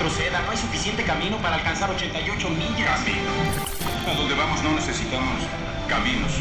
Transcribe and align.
retroceda. 0.00 0.40
No 0.42 0.50
hay 0.50 0.56
suficiente 0.56 1.04
camino 1.04 1.36
para 1.38 1.56
alcanzar 1.56 1.90
88 1.90 2.48
millas. 2.50 3.00
Camino. 3.00 3.30
A 4.08 4.14
donde 4.14 4.34
vamos 4.34 4.62
no 4.62 4.72
necesitamos 4.72 5.42
caminos. 5.88 6.32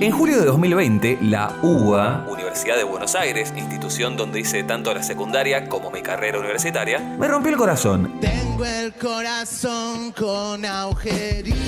En 0.00 0.10
julio 0.10 0.40
de 0.40 0.46
2020, 0.46 1.18
la 1.22 1.54
UBA, 1.62 2.26
Universidad 2.28 2.76
de 2.76 2.82
Buenos 2.82 3.14
Aires, 3.14 3.54
institución 3.56 4.16
donde 4.16 4.40
hice 4.40 4.64
tanto 4.64 4.92
la 4.92 5.02
secundaria 5.02 5.68
como 5.68 5.90
mi 5.90 6.02
carrera 6.02 6.40
universitaria, 6.40 6.98
me 6.98 7.28
rompió 7.28 7.52
el 7.52 7.56
corazón. 7.56 8.20
Tengo 8.20 8.64
el 8.64 8.92
corazón 8.94 10.10
con 10.12 10.64
agujeritos. 10.64 11.60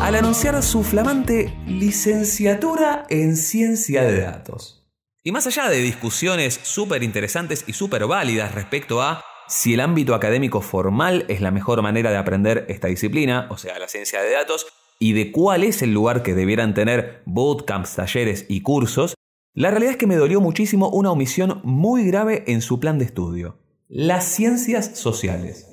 Al 0.00 0.14
anunciar 0.14 0.62
su 0.62 0.84
flamante 0.84 1.52
licenciatura 1.66 3.04
en 3.08 3.36
ciencia 3.36 4.02
de 4.02 4.20
datos. 4.20 4.81
Y 5.24 5.30
más 5.30 5.46
allá 5.46 5.68
de 5.68 5.78
discusiones 5.78 6.58
súper 6.64 7.04
interesantes 7.04 7.62
y 7.68 7.74
súper 7.74 8.06
válidas 8.06 8.56
respecto 8.56 9.02
a 9.02 9.22
si 9.46 9.74
el 9.74 9.80
ámbito 9.80 10.16
académico 10.16 10.60
formal 10.60 11.26
es 11.28 11.40
la 11.40 11.52
mejor 11.52 11.80
manera 11.80 12.10
de 12.10 12.16
aprender 12.16 12.66
esta 12.68 12.88
disciplina, 12.88 13.46
o 13.48 13.56
sea, 13.56 13.78
la 13.78 13.86
ciencia 13.86 14.20
de 14.20 14.32
datos, 14.32 14.66
y 14.98 15.12
de 15.12 15.30
cuál 15.30 15.62
es 15.62 15.82
el 15.82 15.94
lugar 15.94 16.24
que 16.24 16.34
debieran 16.34 16.74
tener 16.74 17.22
bootcamps, 17.26 17.94
talleres 17.94 18.46
y 18.48 18.62
cursos, 18.62 19.14
la 19.54 19.70
realidad 19.70 19.92
es 19.92 19.96
que 19.96 20.08
me 20.08 20.16
dolió 20.16 20.40
muchísimo 20.40 20.88
una 20.88 21.12
omisión 21.12 21.60
muy 21.62 22.04
grave 22.04 22.42
en 22.48 22.60
su 22.60 22.80
plan 22.80 22.98
de 22.98 23.04
estudio. 23.04 23.58
Las 23.88 24.24
ciencias 24.24 24.98
sociales. 24.98 25.68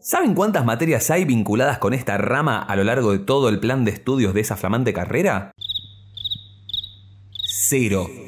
¿Saben 0.00 0.34
cuántas 0.34 0.66
materias 0.66 1.10
hay 1.10 1.24
vinculadas 1.24 1.78
con 1.78 1.94
esta 1.94 2.18
rama 2.18 2.60
a 2.60 2.76
lo 2.76 2.84
largo 2.84 3.12
de 3.12 3.20
todo 3.20 3.48
el 3.48 3.60
plan 3.60 3.86
de 3.86 3.92
estudios 3.92 4.34
de 4.34 4.42
esa 4.42 4.56
flamante 4.56 4.92
carrera? 4.92 5.52
Cero. 7.46 8.27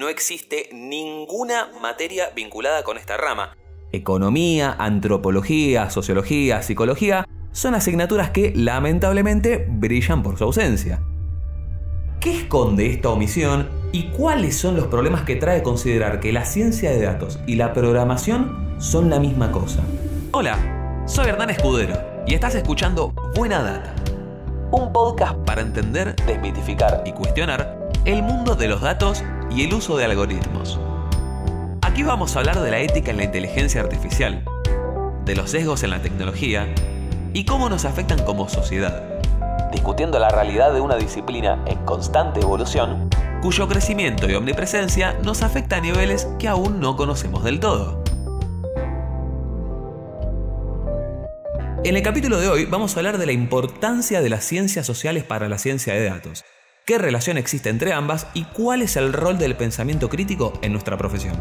No 0.00 0.08
existe 0.08 0.70
ninguna 0.72 1.68
materia 1.82 2.30
vinculada 2.34 2.82
con 2.84 2.96
esta 2.96 3.18
rama. 3.18 3.54
Economía, 3.92 4.74
antropología, 4.78 5.90
sociología, 5.90 6.62
psicología 6.62 7.28
son 7.52 7.74
asignaturas 7.74 8.30
que 8.30 8.54
lamentablemente 8.56 9.66
brillan 9.68 10.22
por 10.22 10.38
su 10.38 10.44
ausencia. 10.44 11.02
¿Qué 12.18 12.34
esconde 12.34 12.86
esta 12.86 13.10
omisión 13.10 13.68
y 13.92 14.04
cuáles 14.04 14.56
son 14.56 14.74
los 14.74 14.86
problemas 14.86 15.24
que 15.24 15.36
trae 15.36 15.62
considerar 15.62 16.18
que 16.20 16.32
la 16.32 16.46
ciencia 16.46 16.92
de 16.92 17.02
datos 17.02 17.38
y 17.46 17.56
la 17.56 17.74
programación 17.74 18.76
son 18.78 19.10
la 19.10 19.20
misma 19.20 19.52
cosa? 19.52 19.82
Hola, 20.32 21.04
soy 21.06 21.28
Hernán 21.28 21.50
Escudero 21.50 22.00
y 22.26 22.32
estás 22.32 22.54
escuchando 22.54 23.12
Buena 23.36 23.62
Data, 23.62 23.94
un 24.70 24.94
podcast 24.94 25.36
para 25.40 25.60
entender, 25.60 26.16
desmitificar 26.24 27.02
y 27.04 27.12
cuestionar 27.12 27.90
el 28.06 28.22
mundo 28.22 28.54
de 28.54 28.66
los 28.66 28.80
datos 28.80 29.22
y 29.50 29.64
el 29.64 29.74
uso 29.74 29.96
de 29.96 30.04
algoritmos. 30.04 30.78
Aquí 31.82 32.02
vamos 32.02 32.34
a 32.34 32.38
hablar 32.38 32.60
de 32.60 32.70
la 32.70 32.78
ética 32.78 33.10
en 33.10 33.16
la 33.16 33.24
inteligencia 33.24 33.80
artificial, 33.80 34.44
de 35.24 35.34
los 35.34 35.50
sesgos 35.50 35.82
en 35.82 35.90
la 35.90 36.00
tecnología 36.00 36.72
y 37.32 37.44
cómo 37.44 37.68
nos 37.68 37.84
afectan 37.84 38.24
como 38.24 38.48
sociedad, 38.48 39.20
discutiendo 39.72 40.18
la 40.18 40.28
realidad 40.28 40.72
de 40.72 40.80
una 40.80 40.96
disciplina 40.96 41.62
en 41.66 41.78
constante 41.84 42.40
evolución, 42.40 43.10
cuyo 43.42 43.66
crecimiento 43.68 44.30
y 44.30 44.34
omnipresencia 44.34 45.14
nos 45.24 45.42
afecta 45.42 45.76
a 45.76 45.80
niveles 45.80 46.28
que 46.38 46.48
aún 46.48 46.80
no 46.80 46.96
conocemos 46.96 47.42
del 47.42 47.58
todo. 47.60 48.02
En 51.82 51.96
el 51.96 52.02
capítulo 52.02 52.38
de 52.38 52.48
hoy 52.48 52.66
vamos 52.66 52.94
a 52.94 53.00
hablar 53.00 53.16
de 53.16 53.24
la 53.24 53.32
importancia 53.32 54.20
de 54.20 54.28
las 54.28 54.44
ciencias 54.44 54.84
sociales 54.84 55.24
para 55.24 55.48
la 55.48 55.56
ciencia 55.56 55.94
de 55.94 56.04
datos, 56.04 56.44
qué 56.90 56.98
relación 56.98 57.38
existe 57.38 57.68
entre 57.68 57.92
ambas 57.92 58.26
y 58.34 58.42
cuál 58.46 58.82
es 58.82 58.96
el 58.96 59.12
rol 59.12 59.38
del 59.38 59.56
pensamiento 59.56 60.08
crítico 60.08 60.54
en 60.60 60.72
nuestra 60.72 60.98
profesión. 60.98 61.38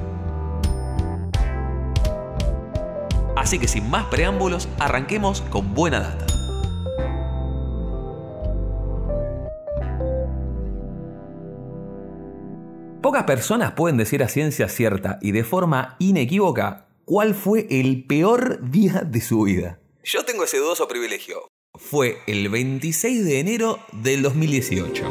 Así 3.35 3.57
que 3.57 3.67
sin 3.67 3.89
más 3.89 4.05
preámbulos, 4.11 4.69
arranquemos 4.77 5.41
con 5.49 5.73
buena 5.73 6.01
data. 6.01 6.27
Pocas 13.01 13.23
personas 13.23 13.71
pueden 13.71 13.97
decir 13.97 14.21
a 14.21 14.27
ciencia 14.27 14.69
cierta 14.69 15.17
y 15.19 15.31
de 15.31 15.43
forma 15.43 15.95
inequívoca 15.97 16.85
cuál 17.05 17.33
fue 17.33 17.65
el 17.71 18.05
peor 18.05 18.69
día 18.69 19.01
de 19.03 19.19
su 19.19 19.41
vida. 19.41 19.79
Yo 20.03 20.23
tengo 20.25 20.43
ese 20.43 20.59
dudoso 20.59 20.87
privilegio. 20.87 21.49
Fue 21.77 22.17
el 22.25 22.49
26 22.49 23.23
de 23.23 23.39
enero 23.39 23.79
del 23.93 24.23
2018. 24.23 25.05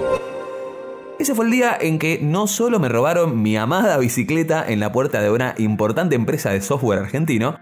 Ese 1.21 1.35
fue 1.35 1.45
el 1.45 1.53
día 1.53 1.79
en 1.81 2.01
que 2.01 2.19
no 2.21 2.49
solo 2.49 2.81
me 2.81 2.89
robaron 2.89 3.43
mi 3.43 3.57
amada 3.57 3.97
bicicleta 3.97 4.65
en 4.69 4.81
la 4.81 4.91
puerta 4.91 5.23
de 5.23 5.31
una 5.31 5.55
importante 5.59 6.17
empresa 6.17 6.51
de 6.51 6.61
software 6.61 6.99
argentino, 6.99 7.59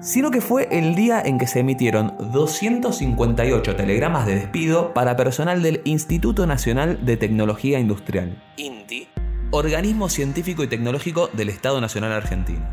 sino 0.00 0.30
que 0.30 0.40
fue 0.40 0.68
el 0.70 0.94
día 0.94 1.20
en 1.20 1.38
que 1.38 1.48
se 1.48 1.60
emitieron 1.60 2.14
258 2.32 3.74
telegramas 3.74 4.26
de 4.26 4.36
despido 4.36 4.94
para 4.94 5.16
personal 5.16 5.60
del 5.60 5.80
Instituto 5.84 6.46
Nacional 6.46 7.04
de 7.04 7.16
Tecnología 7.16 7.80
Industrial, 7.80 8.40
INTI, 8.56 9.08
organismo 9.50 10.08
científico 10.08 10.62
y 10.62 10.68
tecnológico 10.68 11.28
del 11.32 11.48
Estado 11.48 11.80
Nacional 11.80 12.12
Argentino. 12.12 12.66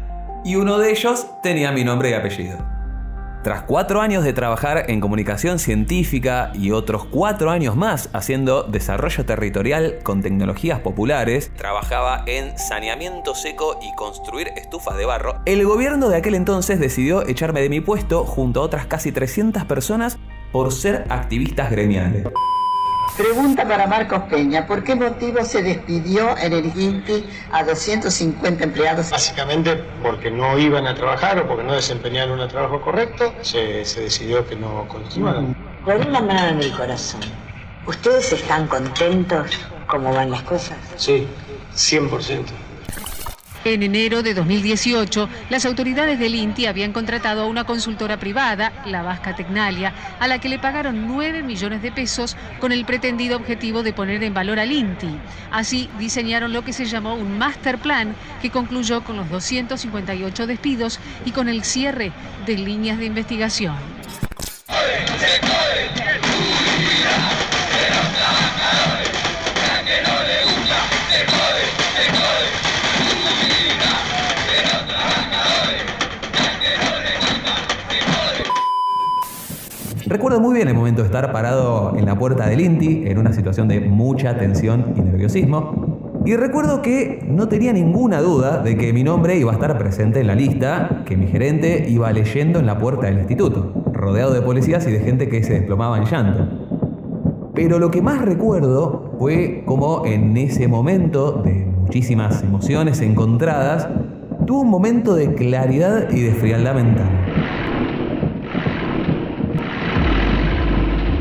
Y 0.46 0.58
uno 0.58 0.78
de 0.78 0.92
ellos 0.92 1.26
tenía 1.42 1.72
mi 1.72 1.84
nombre 1.84 2.12
y 2.12 2.14
apellido. 2.14 2.75
Tras 3.46 3.62
cuatro 3.62 4.02
años 4.02 4.24
de 4.24 4.34
trabajar 4.34 4.86
en 4.90 5.00
comunicación 5.00 5.60
científica 5.60 6.52
y 6.56 6.72
otros 6.72 7.06
cuatro 7.06 7.52
años 7.52 7.76
más 7.76 8.10
haciendo 8.12 8.64
desarrollo 8.64 9.24
territorial 9.24 10.00
con 10.02 10.24
tecnologías 10.24 10.80
populares, 10.80 11.52
trabajaba 11.56 12.24
en 12.26 12.58
saneamiento 12.58 13.36
seco 13.36 13.80
y 13.84 13.94
construir 13.94 14.48
estufas 14.56 14.98
de 14.98 15.06
barro, 15.06 15.44
el 15.46 15.64
gobierno 15.64 16.10
de 16.10 16.18
aquel 16.18 16.34
entonces 16.34 16.80
decidió 16.80 17.22
echarme 17.28 17.62
de 17.62 17.70
mi 17.70 17.82
puesto 17.82 18.26
junto 18.26 18.62
a 18.62 18.64
otras 18.64 18.88
casi 18.88 19.12
300 19.12 19.64
personas 19.66 20.18
por 20.52 20.72
ser 20.72 21.06
activistas 21.10 21.70
gremiales. 21.70 22.26
Pregunta 23.18 23.66
para 23.68 23.88
Marcos 23.88 24.24
Peña, 24.30 24.68
¿por 24.68 24.84
qué 24.84 24.96
motivo 24.96 25.44
se 25.46 25.64
despidió 25.64 26.38
en 26.38 26.54
el 26.54 26.66
INTI 26.78 27.30
a 27.52 27.64
250 27.64 28.64
empleados? 28.64 29.10
Básicamente 29.10 29.76
porque 30.04 30.30
no 30.30 30.58
iban 30.58 30.86
a 30.86 30.96
trabajar 30.96 31.40
o 31.40 31.48
porque 31.48 31.64
no 31.64 31.74
desempeñaron 31.74 32.40
un 32.40 32.48
trabajo 32.50 32.82
correcto, 32.82 33.34
se, 33.42 33.86
se 33.86 34.02
decidió 34.02 34.46
que 34.46 34.56
no 34.56 34.88
continuaran. 34.88 35.56
Por 35.84 35.96
una 35.96 36.20
mano 36.20 36.48
en 36.50 36.60
el 36.60 36.72
corazón, 36.74 37.22
¿ustedes 37.86 38.34
están 38.34 38.68
contentos 38.68 39.52
cómo 39.88 40.14
van 40.14 40.32
las 40.32 40.42
cosas? 40.44 40.78
Sí, 40.98 41.28
100%. 41.74 42.65
En 43.66 43.81
enero 43.81 44.22
de 44.22 44.36
2018, 44.36 45.28
las 45.50 45.66
autoridades 45.66 46.20
del 46.20 46.36
INTI 46.36 46.68
habían 46.68 46.94
contratado 46.94 47.42
a 47.42 47.48
una 47.48 47.64
consultora 47.64 48.20
privada, 48.20 48.72
la 48.86 49.02
Vasca 49.02 49.36
Tecnalia, 49.36 49.92
a 50.20 50.28
la 50.28 50.38
que 50.38 50.50
le 50.50 50.59
pagaron 50.59 51.08
9 51.08 51.42
millones 51.42 51.81
de 51.81 51.92
pesos 51.92 52.38
con 52.59 52.72
el 52.72 52.86
pretendido 52.86 53.36
objetivo 53.36 53.81
de 53.81 53.92
poner 53.92 54.24
en 54.24 54.36
valor 54.36 54.59
al 54.59 54.72
INTI. 54.72 55.18
Así 55.50 55.90
diseñaron 55.98 56.53
lo 56.53 56.64
que 56.64 56.74
se 56.74 56.86
llamó 56.86 57.16
un 57.16 57.40
master 57.40 57.80
plan 57.80 58.16
que 58.40 58.52
concluyó 58.52 59.03
con 59.03 59.18
los 59.18 59.31
258 59.31 60.46
despidos 60.46 61.00
y 61.26 61.32
con 61.32 61.50
el 61.50 61.64
cierre 61.64 62.12
de 62.46 62.58
líneas 62.59 63.00
de 63.00 63.06
investigación. 63.06 63.76
Recuerdo 80.08 80.40
muy 80.40 80.54
bien 80.54 80.68
el 80.68 80.76
momento 80.76 81.02
de 81.02 81.08
estar 81.08 81.32
parado 81.32 81.96
en 81.98 82.06
la 82.06 82.16
puerta 82.16 82.48
del 82.48 82.62
INTI 82.62 83.06
en 83.08 83.18
una 83.18 83.34
situación 83.34 83.68
de 83.68 83.80
mucha 83.80 84.38
tensión 84.38 84.94
y 84.96 85.02
nerviosismo. 85.02 86.22
Y 86.26 86.36
recuerdo 86.36 86.84
que 86.84 87.26
no 87.28 87.48
tenía 87.48 87.74
ninguna 87.74 88.22
duda 88.22 88.62
de 88.62 88.78
que 88.78 88.94
mi 88.94 89.03
nombre 89.03 89.35
iba 89.35 89.52
a 89.52 89.56
estar 89.56 89.76
presente 89.79 90.20
en 90.20 90.28
la 90.28 90.35
lista 90.35 91.02
que 91.08 91.18
mi 91.18 91.26
gerente 91.26 91.85
iba 91.90 92.12
leyendo 92.12 92.59
en 92.59 92.68
la 92.68 92.78
puerta 92.78 93.08
del 93.08 93.18
instituto, 93.18 93.74
rodeado 93.94 94.34
de 94.34 94.44
policías 94.44 94.88
y 94.88 94.91
de 94.91 95.00
gente 95.00 95.28
que 95.28 95.41
se 95.41 95.53
desplomaba 95.53 95.97
en 95.97 96.06
llanto. 96.06 96.47
Pero 97.56 97.79
lo 97.79 97.90
que 97.90 98.03
más 98.03 98.22
recuerdo 98.22 99.16
fue 99.18 99.64
como 99.66 100.06
en 100.06 100.38
ese 100.38 100.68
momento 100.68 101.41
de 101.44 101.66
muchísimas 101.66 102.44
emociones 102.44 103.02
encontradas, 103.02 103.88
tuvo 104.46 104.62
un 104.62 104.70
momento 104.70 105.16
de 105.16 105.34
claridad 105.34 106.12
y 106.12 106.22
de 106.22 106.32
frialdad 106.32 106.76
mental. 106.76 107.09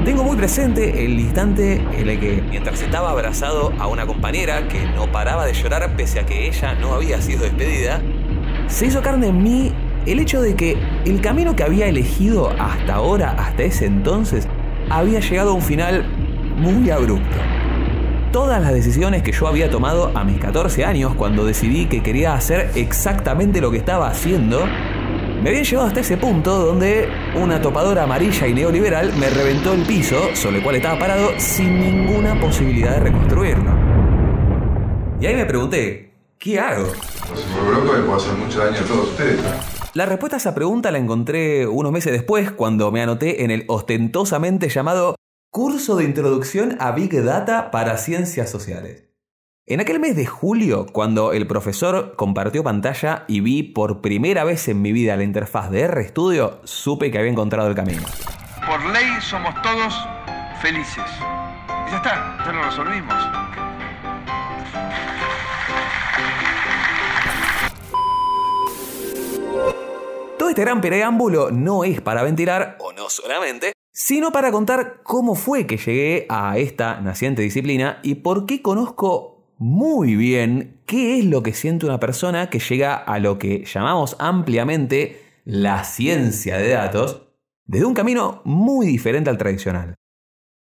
Tengo 0.04 0.22
presente 0.36 1.04
el 1.04 1.18
instante 1.18 1.74
en 1.74 2.08
el 2.08 2.20
que, 2.20 2.42
mientras 2.48 2.80
estaba 2.82 3.10
abrazado 3.10 3.72
a 3.78 3.86
una 3.86 4.06
compañera 4.06 4.68
que 4.68 4.84
no 4.86 5.10
paraba 5.10 5.46
de 5.46 5.52
llorar 5.54 5.96
pese 5.96 6.20
a 6.20 6.26
que 6.26 6.46
ella 6.48 6.74
no 6.74 6.94
había 6.94 7.20
sido 7.20 7.42
despedida, 7.42 8.00
se 8.68 8.86
hizo 8.86 9.02
carne 9.02 9.28
en 9.28 9.42
mí 9.42 9.72
el 10.06 10.18
hecho 10.18 10.40
de 10.42 10.54
que 10.54 10.76
el 11.04 11.20
camino 11.20 11.56
que 11.56 11.62
había 11.62 11.86
elegido 11.86 12.50
hasta 12.58 12.94
ahora, 12.94 13.30
hasta 13.38 13.62
ese 13.62 13.86
entonces, 13.86 14.48
había 14.90 15.20
llegado 15.20 15.50
a 15.50 15.54
un 15.54 15.62
final 15.62 16.04
muy 16.56 16.90
abrupto. 16.90 17.36
todas 18.34 18.60
las 18.60 18.72
decisiones 18.74 19.22
que 19.22 19.30
yo 19.30 19.46
había 19.46 19.70
tomado 19.70 20.10
a 20.12 20.24
mis 20.24 20.38
14 20.40 20.84
años 20.84 21.14
cuando 21.14 21.44
decidí 21.46 21.86
que 21.86 22.02
quería 22.02 22.34
hacer 22.34 22.72
exactamente 22.74 23.60
lo 23.60 23.70
que 23.70 23.76
estaba 23.76 24.08
haciendo, 24.08 24.66
me 25.44 25.50
habían 25.50 25.64
llevado 25.64 25.88
hasta 25.88 26.00
ese 26.00 26.16
punto 26.16 26.58
donde 26.58 27.06
una 27.36 27.60
topadora 27.60 28.04
amarilla 28.04 28.48
y 28.48 28.54
neoliberal 28.54 29.12
me 29.18 29.28
reventó 29.28 29.74
el 29.74 29.82
piso 29.82 30.34
sobre 30.34 30.56
el 30.56 30.62
cual 30.62 30.76
estaba 30.76 30.98
parado 30.98 31.32
sin 31.36 31.80
ninguna 31.80 32.40
posibilidad 32.40 32.92
de 32.92 33.00
reconstruirlo. 33.00 33.70
Y 35.20 35.26
ahí 35.26 35.36
me 35.36 35.44
pregunté, 35.44 36.14
¿qué 36.38 36.58
hago? 36.58 36.86
Si 36.86 36.94
me 37.60 37.78
le 37.78 38.02
puedo 38.04 38.14
hacer 38.14 38.32
mucho 38.38 38.58
daño 38.58 38.78
a 38.80 38.84
todos 38.84 39.10
ustedes. 39.10 39.38
La 39.92 40.06
respuesta 40.06 40.36
a 40.36 40.38
esa 40.38 40.54
pregunta 40.54 40.90
la 40.90 40.96
encontré 40.96 41.66
unos 41.66 41.92
meses 41.92 42.12
después 42.12 42.50
cuando 42.50 42.90
me 42.90 43.02
anoté 43.02 43.44
en 43.44 43.50
el 43.50 43.66
ostentosamente 43.68 44.70
llamado 44.70 45.14
Curso 45.50 45.96
de 45.96 46.04
Introducción 46.04 46.78
a 46.80 46.92
Big 46.92 47.22
Data 47.22 47.70
para 47.70 47.98
Ciencias 47.98 48.48
Sociales. 48.48 49.03
En 49.66 49.80
aquel 49.80 49.98
mes 49.98 50.14
de 50.14 50.26
julio, 50.26 50.84
cuando 50.92 51.32
el 51.32 51.46
profesor 51.46 52.16
compartió 52.16 52.62
pantalla 52.62 53.24
y 53.28 53.40
vi 53.40 53.62
por 53.62 54.02
primera 54.02 54.44
vez 54.44 54.68
en 54.68 54.82
mi 54.82 54.92
vida 54.92 55.16
la 55.16 55.22
interfaz 55.22 55.70
de 55.70 55.88
RStudio, 55.88 56.60
supe 56.64 57.10
que 57.10 57.16
había 57.16 57.30
encontrado 57.30 57.70
el 57.70 57.74
camino. 57.74 58.02
Por 58.68 58.84
ley 58.92 59.06
somos 59.22 59.54
todos 59.62 59.94
felices. 60.60 61.06
Y 61.86 61.90
ya 61.90 61.96
está, 61.96 62.36
ya 62.44 62.52
lo 62.52 62.62
resolvimos. 62.62 63.14
Todo 70.38 70.50
este 70.50 70.60
gran 70.60 70.82
preámbulo 70.82 71.50
no 71.50 71.84
es 71.84 72.02
para 72.02 72.22
ventilar, 72.22 72.76
o 72.80 72.92
no 72.92 73.08
solamente, 73.08 73.72
sino 73.90 74.30
para 74.30 74.52
contar 74.52 75.00
cómo 75.02 75.34
fue 75.34 75.66
que 75.66 75.78
llegué 75.78 76.26
a 76.28 76.58
esta 76.58 77.00
naciente 77.00 77.40
disciplina 77.40 78.00
y 78.02 78.16
por 78.16 78.44
qué 78.44 78.60
conozco 78.60 79.33
muy 79.58 80.16
bien 80.16 80.80
qué 80.86 81.18
es 81.18 81.24
lo 81.24 81.42
que 81.42 81.54
siente 81.54 81.86
una 81.86 82.00
persona 82.00 82.50
que 82.50 82.58
llega 82.58 82.94
a 82.94 83.18
lo 83.18 83.38
que 83.38 83.64
llamamos 83.64 84.16
ampliamente 84.18 85.20
la 85.44 85.84
ciencia 85.84 86.58
de 86.58 86.70
datos 86.70 87.22
desde 87.66 87.86
un 87.86 87.94
camino 87.94 88.42
muy 88.44 88.86
diferente 88.86 89.30
al 89.30 89.38
tradicional. 89.38 89.94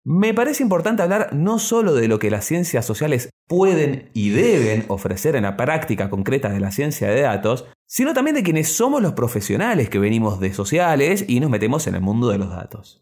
Me 0.05 0.33
parece 0.33 0.63
importante 0.63 1.01
hablar 1.01 1.33
no 1.33 1.59
solo 1.59 1.93
de 1.93 2.09
lo 2.09 2.19
que 2.19 2.29
las 2.29 2.43
ciencias 2.43 2.85
sociales 2.85 3.29
pueden 3.47 4.09
y 4.13 4.31
deben 4.31 4.83
ofrecer 4.89 5.37
en 5.37 5.43
la 5.43 5.55
práctica 5.55 6.09
concreta 6.09 6.49
de 6.49 6.59
la 6.59 6.71
ciencia 6.71 7.09
de 7.09 7.21
datos, 7.21 7.65
sino 7.87 8.13
también 8.13 8.35
de 8.35 8.43
quienes 8.43 8.67
somos 8.69 9.01
los 9.01 9.13
profesionales 9.13 9.89
que 9.89 9.99
venimos 9.99 10.41
de 10.41 10.53
sociales 10.53 11.23
y 11.27 11.39
nos 11.39 11.49
metemos 11.49 11.87
en 11.87 11.95
el 11.95 12.01
mundo 12.01 12.27
de 12.29 12.37
los 12.37 12.49
datos. 12.49 13.01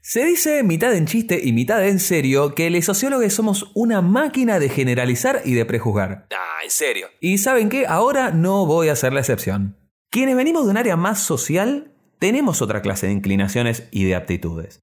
Se 0.00 0.24
dice 0.24 0.62
mitad 0.62 0.94
en 0.94 1.06
chiste 1.06 1.40
y 1.42 1.52
mitad 1.52 1.86
en 1.86 1.98
serio 1.98 2.54
que 2.54 2.70
los 2.70 2.84
sociólogos 2.84 3.32
somos 3.32 3.70
una 3.74 4.00
máquina 4.00 4.58
de 4.58 4.68
generalizar 4.68 5.42
y 5.44 5.54
de 5.54 5.66
prejuzgar. 5.66 6.26
Ah, 6.32 6.64
en 6.64 6.70
serio. 6.70 7.08
Y 7.20 7.38
saben 7.38 7.68
qué, 7.68 7.86
ahora 7.86 8.30
no 8.30 8.64
voy 8.64 8.88
a 8.88 8.92
hacer 8.92 9.12
la 9.12 9.20
excepción. 9.20 9.76
Quienes 10.10 10.36
venimos 10.36 10.64
de 10.64 10.70
un 10.70 10.76
área 10.78 10.96
más 10.96 11.20
social, 11.20 11.92
tenemos 12.18 12.62
otra 12.62 12.80
clase 12.80 13.06
de 13.06 13.12
inclinaciones 13.12 13.88
y 13.90 14.04
de 14.04 14.14
aptitudes. 14.14 14.80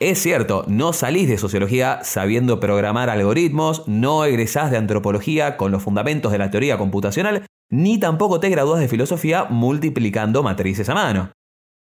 Es 0.00 0.20
cierto, 0.20 0.64
no 0.66 0.92
salís 0.92 1.28
de 1.28 1.38
sociología 1.38 2.00
sabiendo 2.02 2.58
programar 2.58 3.10
algoritmos, 3.10 3.86
no 3.86 4.24
egresás 4.24 4.70
de 4.70 4.76
antropología 4.76 5.56
con 5.56 5.72
los 5.72 5.82
fundamentos 5.82 6.32
de 6.32 6.38
la 6.38 6.50
teoría 6.50 6.78
computacional, 6.78 7.46
ni 7.70 7.98
tampoco 7.98 8.40
te 8.40 8.48
gradúas 8.48 8.80
de 8.80 8.88
filosofía 8.88 9.44
multiplicando 9.44 10.42
matrices 10.42 10.88
a 10.88 10.94
mano. 10.94 11.32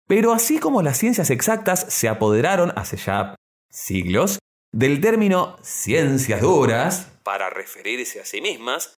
Pero 0.07 0.33
así 0.33 0.57
como 0.59 0.81
las 0.81 0.97
ciencias 0.97 1.29
exactas 1.29 1.85
se 1.89 2.07
apoderaron 2.07 2.71
hace 2.75 2.97
ya 2.97 3.35
siglos 3.69 4.39
del 4.71 5.01
término 5.01 5.57
ciencias 5.61 6.41
duras 6.41 7.11
para 7.23 7.49
referirse 7.49 8.21
a 8.21 8.25
sí 8.25 8.39
mismas, 8.41 8.93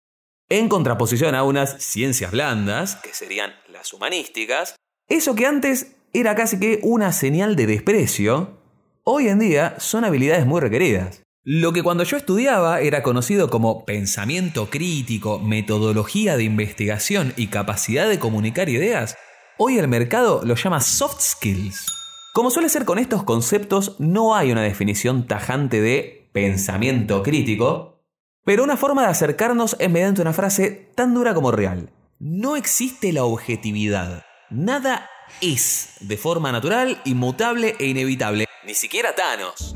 en 0.49 0.69
contraposición 0.69 1.35
a 1.35 1.43
unas 1.43 1.81
ciencias 1.81 2.31
blandas, 2.31 2.97
que 2.97 3.13
serían 3.13 3.53
las 3.69 3.93
humanísticas, 3.93 4.75
eso 5.07 5.35
que 5.35 5.45
antes 5.45 5.95
era 6.13 6.35
casi 6.35 6.59
que 6.59 6.79
una 6.83 7.13
señal 7.13 7.55
de 7.55 7.67
desprecio, 7.67 8.59
hoy 9.03 9.29
en 9.29 9.39
día 9.39 9.75
son 9.79 10.03
habilidades 10.03 10.45
muy 10.45 10.59
requeridas. 10.59 11.21
Lo 11.43 11.71
que 11.71 11.83
cuando 11.83 12.03
yo 12.03 12.17
estudiaba 12.17 12.81
era 12.81 13.03
conocido 13.03 13.49
como 13.49 13.85
pensamiento 13.85 14.69
crítico, 14.69 15.39
metodología 15.39 16.35
de 16.35 16.43
investigación 16.43 17.33
y 17.37 17.47
capacidad 17.47 18.09
de 18.09 18.19
comunicar 18.19 18.67
ideas, 18.67 19.15
Hoy 19.59 19.79
el 19.79 19.87
mercado 19.87 20.41
lo 20.43 20.53
llama 20.53 20.79
soft 20.79 21.19
skills. 21.19 21.91
Como 22.31 22.51
suele 22.51 22.69
ser 22.69 22.85
con 22.85 22.99
estos 22.99 23.23
conceptos, 23.23 23.95
no 23.97 24.35
hay 24.35 24.51
una 24.51 24.61
definición 24.61 25.25
tajante 25.25 25.81
de 25.81 26.29
pensamiento 26.31 27.23
crítico, 27.23 28.03
pero 28.45 28.63
una 28.63 28.77
forma 28.77 29.01
de 29.01 29.07
acercarnos 29.07 29.75
es 29.79 29.89
mediante 29.89 30.21
una 30.21 30.33
frase 30.33 30.91
tan 30.93 31.15
dura 31.15 31.33
como 31.33 31.51
real. 31.51 31.89
No 32.19 32.55
existe 32.55 33.11
la 33.11 33.23
objetividad. 33.23 34.23
Nada 34.51 35.09
es 35.41 35.95
de 36.01 36.17
forma 36.17 36.51
natural, 36.51 37.01
inmutable 37.03 37.75
e 37.79 37.87
inevitable. 37.87 38.45
Ni 38.63 38.75
siquiera 38.75 39.15
Thanos. 39.15 39.73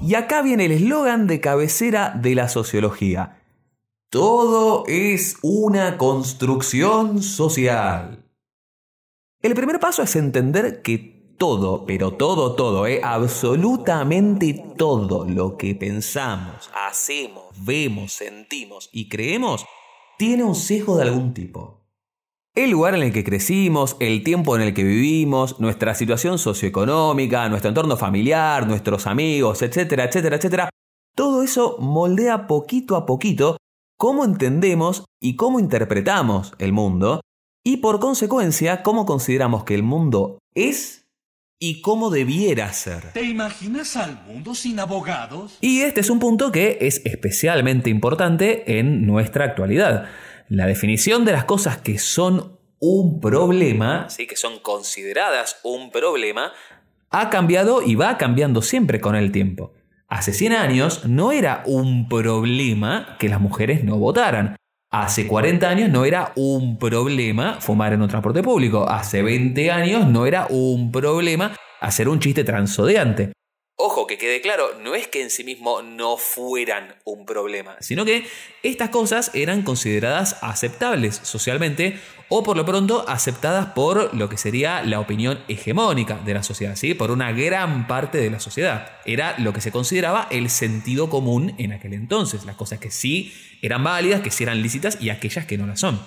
Y 0.00 0.14
acá 0.14 0.42
viene 0.42 0.66
el 0.66 0.72
eslogan 0.72 1.26
de 1.26 1.40
cabecera 1.40 2.10
de 2.10 2.36
la 2.36 2.48
sociología. 2.48 3.39
Todo 4.10 4.86
es 4.88 5.36
una 5.40 5.96
construcción 5.96 7.22
social. 7.22 8.24
El 9.40 9.54
primer 9.54 9.78
paso 9.78 10.02
es 10.02 10.16
entender 10.16 10.82
que 10.82 10.98
todo, 11.38 11.86
pero 11.86 12.14
todo, 12.14 12.56
todo, 12.56 12.88
eh, 12.88 13.00
absolutamente 13.04 14.64
todo 14.76 15.24
lo 15.26 15.56
que 15.56 15.76
pensamos, 15.76 16.72
hacemos, 16.74 17.44
vemos, 17.64 18.12
sentimos 18.12 18.90
y 18.92 19.08
creemos 19.08 19.64
tiene 20.18 20.42
un 20.42 20.56
sesgo 20.56 20.96
de 20.96 21.04
algún 21.04 21.32
tipo. 21.32 21.86
El 22.56 22.72
lugar 22.72 22.96
en 22.96 23.04
el 23.04 23.12
que 23.12 23.22
crecimos, 23.22 23.96
el 24.00 24.24
tiempo 24.24 24.56
en 24.56 24.62
el 24.62 24.74
que 24.74 24.82
vivimos, 24.82 25.60
nuestra 25.60 25.94
situación 25.94 26.40
socioeconómica, 26.40 27.48
nuestro 27.48 27.68
entorno 27.68 27.96
familiar, 27.96 28.66
nuestros 28.66 29.06
amigos, 29.06 29.62
etcétera, 29.62 30.06
etcétera, 30.06 30.34
etcétera, 30.34 30.70
todo 31.14 31.44
eso 31.44 31.76
moldea 31.78 32.48
poquito 32.48 32.96
a 32.96 33.06
poquito 33.06 33.56
cómo 34.00 34.24
entendemos 34.24 35.04
y 35.20 35.36
cómo 35.36 35.60
interpretamos 35.60 36.54
el 36.58 36.72
mundo 36.72 37.20
y 37.62 37.76
por 37.76 38.00
consecuencia 38.00 38.82
cómo 38.82 39.04
consideramos 39.04 39.64
que 39.64 39.74
el 39.74 39.82
mundo 39.82 40.38
es 40.54 41.04
y 41.60 41.82
cómo 41.82 42.08
debiera 42.08 42.72
ser. 42.72 43.12
¿Te 43.12 43.24
imaginas 43.24 43.98
al 43.98 44.24
mundo 44.24 44.54
sin 44.54 44.80
abogados? 44.80 45.58
Y 45.60 45.82
este 45.82 46.00
es 46.00 46.08
un 46.08 46.18
punto 46.18 46.50
que 46.50 46.78
es 46.80 47.02
especialmente 47.04 47.90
importante 47.90 48.78
en 48.78 49.06
nuestra 49.06 49.44
actualidad. 49.44 50.06
La 50.48 50.64
definición 50.64 51.26
de 51.26 51.32
las 51.32 51.44
cosas 51.44 51.76
que 51.76 51.98
son 51.98 52.58
un 52.78 53.20
problema, 53.20 54.08
sí, 54.08 54.26
que 54.26 54.36
son 54.36 54.60
consideradas 54.60 55.58
un 55.62 55.90
problema, 55.90 56.52
ha 57.10 57.28
cambiado 57.28 57.82
y 57.82 57.96
va 57.96 58.16
cambiando 58.16 58.62
siempre 58.62 58.98
con 58.98 59.14
el 59.14 59.30
tiempo. 59.30 59.74
Hace 60.10 60.32
100 60.32 60.54
años 60.54 61.04
no 61.04 61.30
era 61.30 61.62
un 61.66 62.08
problema 62.08 63.16
que 63.20 63.28
las 63.28 63.40
mujeres 63.40 63.84
no 63.84 63.96
votaran. 63.96 64.56
Hace 64.90 65.28
40 65.28 65.68
años 65.68 65.88
no 65.88 66.04
era 66.04 66.32
un 66.34 66.80
problema 66.80 67.60
fumar 67.60 67.92
en 67.92 68.02
un 68.02 68.08
transporte 68.08 68.42
público. 68.42 68.88
Hace 68.88 69.22
20 69.22 69.70
años 69.70 70.08
no 70.08 70.26
era 70.26 70.48
un 70.50 70.90
problema 70.90 71.56
hacer 71.80 72.08
un 72.08 72.18
chiste 72.18 72.42
transodeante. 72.42 73.30
Ojo, 73.76 74.08
que 74.08 74.18
quede 74.18 74.40
claro, 74.40 74.74
no 74.82 74.96
es 74.96 75.06
que 75.06 75.22
en 75.22 75.30
sí 75.30 75.44
mismo 75.44 75.80
no 75.80 76.16
fueran 76.16 76.96
un 77.04 77.24
problema, 77.24 77.76
sino 77.78 78.04
que 78.04 78.26
estas 78.64 78.90
cosas 78.90 79.30
eran 79.32 79.62
consideradas 79.62 80.38
aceptables 80.42 81.20
socialmente 81.22 82.00
o 82.32 82.44
por 82.44 82.56
lo 82.56 82.64
pronto 82.64 83.04
aceptadas 83.08 83.66
por 83.74 84.14
lo 84.14 84.28
que 84.28 84.38
sería 84.38 84.82
la 84.84 85.00
opinión 85.00 85.40
hegemónica 85.48 86.16
de 86.24 86.32
la 86.32 86.44
sociedad, 86.44 86.76
¿sí? 86.76 86.94
por 86.94 87.10
una 87.10 87.32
gran 87.32 87.88
parte 87.88 88.18
de 88.18 88.30
la 88.30 88.38
sociedad. 88.38 88.86
Era 89.04 89.36
lo 89.38 89.52
que 89.52 89.60
se 89.60 89.72
consideraba 89.72 90.28
el 90.30 90.48
sentido 90.48 91.10
común 91.10 91.54
en 91.58 91.72
aquel 91.72 91.92
entonces, 91.92 92.44
las 92.44 92.54
cosas 92.54 92.78
que 92.78 92.92
sí 92.92 93.32
eran 93.62 93.82
válidas, 93.82 94.20
que 94.20 94.30
sí 94.30 94.44
eran 94.44 94.62
lícitas 94.62 94.98
y 95.00 95.10
aquellas 95.10 95.44
que 95.44 95.58
no 95.58 95.66
las 95.66 95.80
son. 95.80 96.00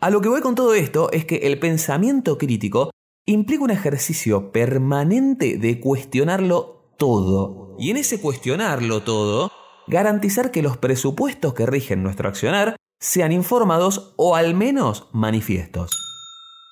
A 0.00 0.10
lo 0.10 0.20
que 0.20 0.28
voy 0.28 0.40
con 0.40 0.56
todo 0.56 0.74
esto 0.74 1.10
es 1.12 1.24
que 1.24 1.36
el 1.36 1.58
pensamiento 1.60 2.36
crítico 2.38 2.90
implica 3.24 3.62
un 3.62 3.70
ejercicio 3.70 4.50
permanente 4.50 5.58
de 5.58 5.78
cuestionarlo 5.80 6.92
todo. 6.98 7.76
Y 7.78 7.90
en 7.90 7.98
ese 7.98 8.20
cuestionarlo 8.20 9.02
todo, 9.02 9.52
garantizar 9.86 10.50
que 10.50 10.62
los 10.62 10.76
presupuestos 10.76 11.54
que 11.54 11.66
rigen 11.66 12.02
nuestro 12.02 12.28
accionar 12.28 12.76
sean 12.98 13.32
informados 13.32 14.14
o 14.16 14.36
al 14.36 14.54
menos 14.54 15.08
manifiestos. 15.12 15.90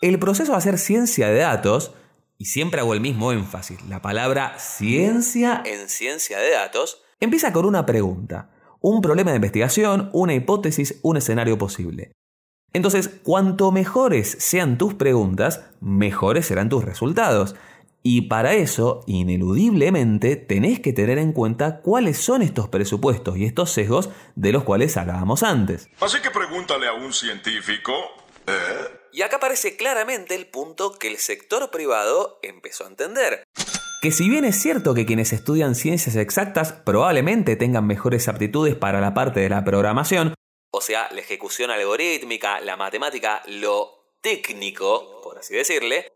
El 0.00 0.18
proceso 0.18 0.52
de 0.52 0.58
hacer 0.58 0.78
ciencia 0.78 1.28
de 1.28 1.38
datos, 1.38 1.92
y 2.38 2.46
siempre 2.46 2.80
hago 2.80 2.94
el 2.94 3.00
mismo 3.00 3.32
énfasis, 3.32 3.82
la 3.88 4.02
palabra 4.02 4.58
ciencia 4.58 5.62
en 5.64 5.88
ciencia 5.88 6.38
de 6.38 6.50
datos, 6.50 7.02
empieza 7.20 7.52
con 7.52 7.64
una 7.64 7.86
pregunta, 7.86 8.50
un 8.80 9.00
problema 9.00 9.30
de 9.30 9.36
investigación, 9.36 10.10
una 10.12 10.34
hipótesis, 10.34 10.98
un 11.02 11.16
escenario 11.16 11.56
posible. 11.56 12.12
Entonces, 12.74 13.08
cuanto 13.22 13.70
mejores 13.70 14.36
sean 14.40 14.78
tus 14.78 14.94
preguntas, 14.94 15.64
mejores 15.80 16.46
serán 16.46 16.68
tus 16.68 16.84
resultados. 16.84 17.54
Y 18.06 18.28
para 18.28 18.52
eso, 18.52 19.02
ineludiblemente, 19.06 20.36
tenés 20.36 20.78
que 20.80 20.92
tener 20.92 21.16
en 21.16 21.32
cuenta 21.32 21.80
cuáles 21.80 22.18
son 22.18 22.42
estos 22.42 22.68
presupuestos 22.68 23.38
y 23.38 23.46
estos 23.46 23.72
sesgos 23.72 24.10
de 24.34 24.52
los 24.52 24.62
cuales 24.62 24.98
hablábamos 24.98 25.42
antes. 25.42 25.88
Así 26.00 26.20
que 26.20 26.30
pregúntale 26.30 26.86
a 26.86 26.92
un 26.92 27.14
científico. 27.14 27.94
¿eh? 28.46 28.52
Y 29.10 29.22
acá 29.22 29.36
aparece 29.36 29.78
claramente 29.78 30.34
el 30.34 30.46
punto 30.46 30.92
que 30.92 31.08
el 31.08 31.16
sector 31.16 31.70
privado 31.70 32.40
empezó 32.42 32.84
a 32.84 32.88
entender. 32.88 33.42
Que 34.02 34.10
si 34.10 34.28
bien 34.28 34.44
es 34.44 34.60
cierto 34.60 34.92
que 34.92 35.06
quienes 35.06 35.32
estudian 35.32 35.74
ciencias 35.74 36.16
exactas 36.16 36.74
probablemente 36.74 37.56
tengan 37.56 37.86
mejores 37.86 38.28
aptitudes 38.28 38.74
para 38.74 39.00
la 39.00 39.14
parte 39.14 39.40
de 39.40 39.48
la 39.48 39.64
programación, 39.64 40.34
o 40.70 40.82
sea, 40.82 41.08
la 41.10 41.20
ejecución 41.20 41.70
algorítmica, 41.70 42.60
la 42.60 42.76
matemática, 42.76 43.42
lo 43.46 44.18
técnico, 44.20 45.22
por 45.22 45.38
así 45.38 45.54
decirle, 45.54 46.12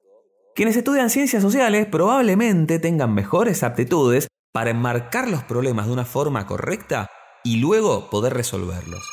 quienes 0.59 0.77
estudian 0.77 1.09
ciencias 1.09 1.41
sociales 1.41 1.87
probablemente 1.87 2.81
tengan 2.81 3.15
mejores 3.15 3.63
aptitudes 3.63 4.27
para 4.53 4.71
enmarcar 4.71 5.29
los 5.29 5.45
problemas 5.45 5.87
de 5.87 5.93
una 5.93 6.05
forma 6.05 6.49
correcta 6.49 7.07
y 7.45 7.61
luego 7.61 8.11
poder 8.11 8.35
resolverlos. 8.35 9.09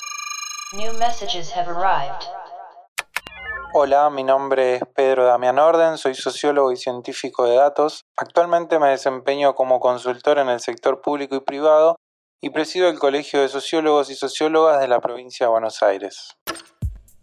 Hola, 3.75 4.09
mi 4.09 4.23
nombre 4.23 4.77
es 4.77 4.81
Pedro 4.95 5.25
Damián 5.25 5.59
Orden, 5.59 5.99
soy 5.99 6.15
sociólogo 6.15 6.71
y 6.71 6.77
científico 6.77 7.45
de 7.45 7.57
datos. 7.57 8.01
Actualmente 8.17 8.79
me 8.79 8.89
desempeño 8.89 9.53
como 9.53 9.79
consultor 9.79 10.39
en 10.39 10.49
el 10.49 10.59
sector 10.59 10.99
público 11.01 11.35
y 11.35 11.41
privado 11.41 11.95
y 12.41 12.49
presido 12.49 12.89
el 12.89 12.97
Colegio 12.97 13.41
de 13.41 13.49
Sociólogos 13.49 14.09
y 14.09 14.15
Sociólogas 14.15 14.79
de 14.79 14.87
la 14.87 14.99
provincia 14.99 15.45
de 15.45 15.51
Buenos 15.51 15.83
Aires. 15.83 16.39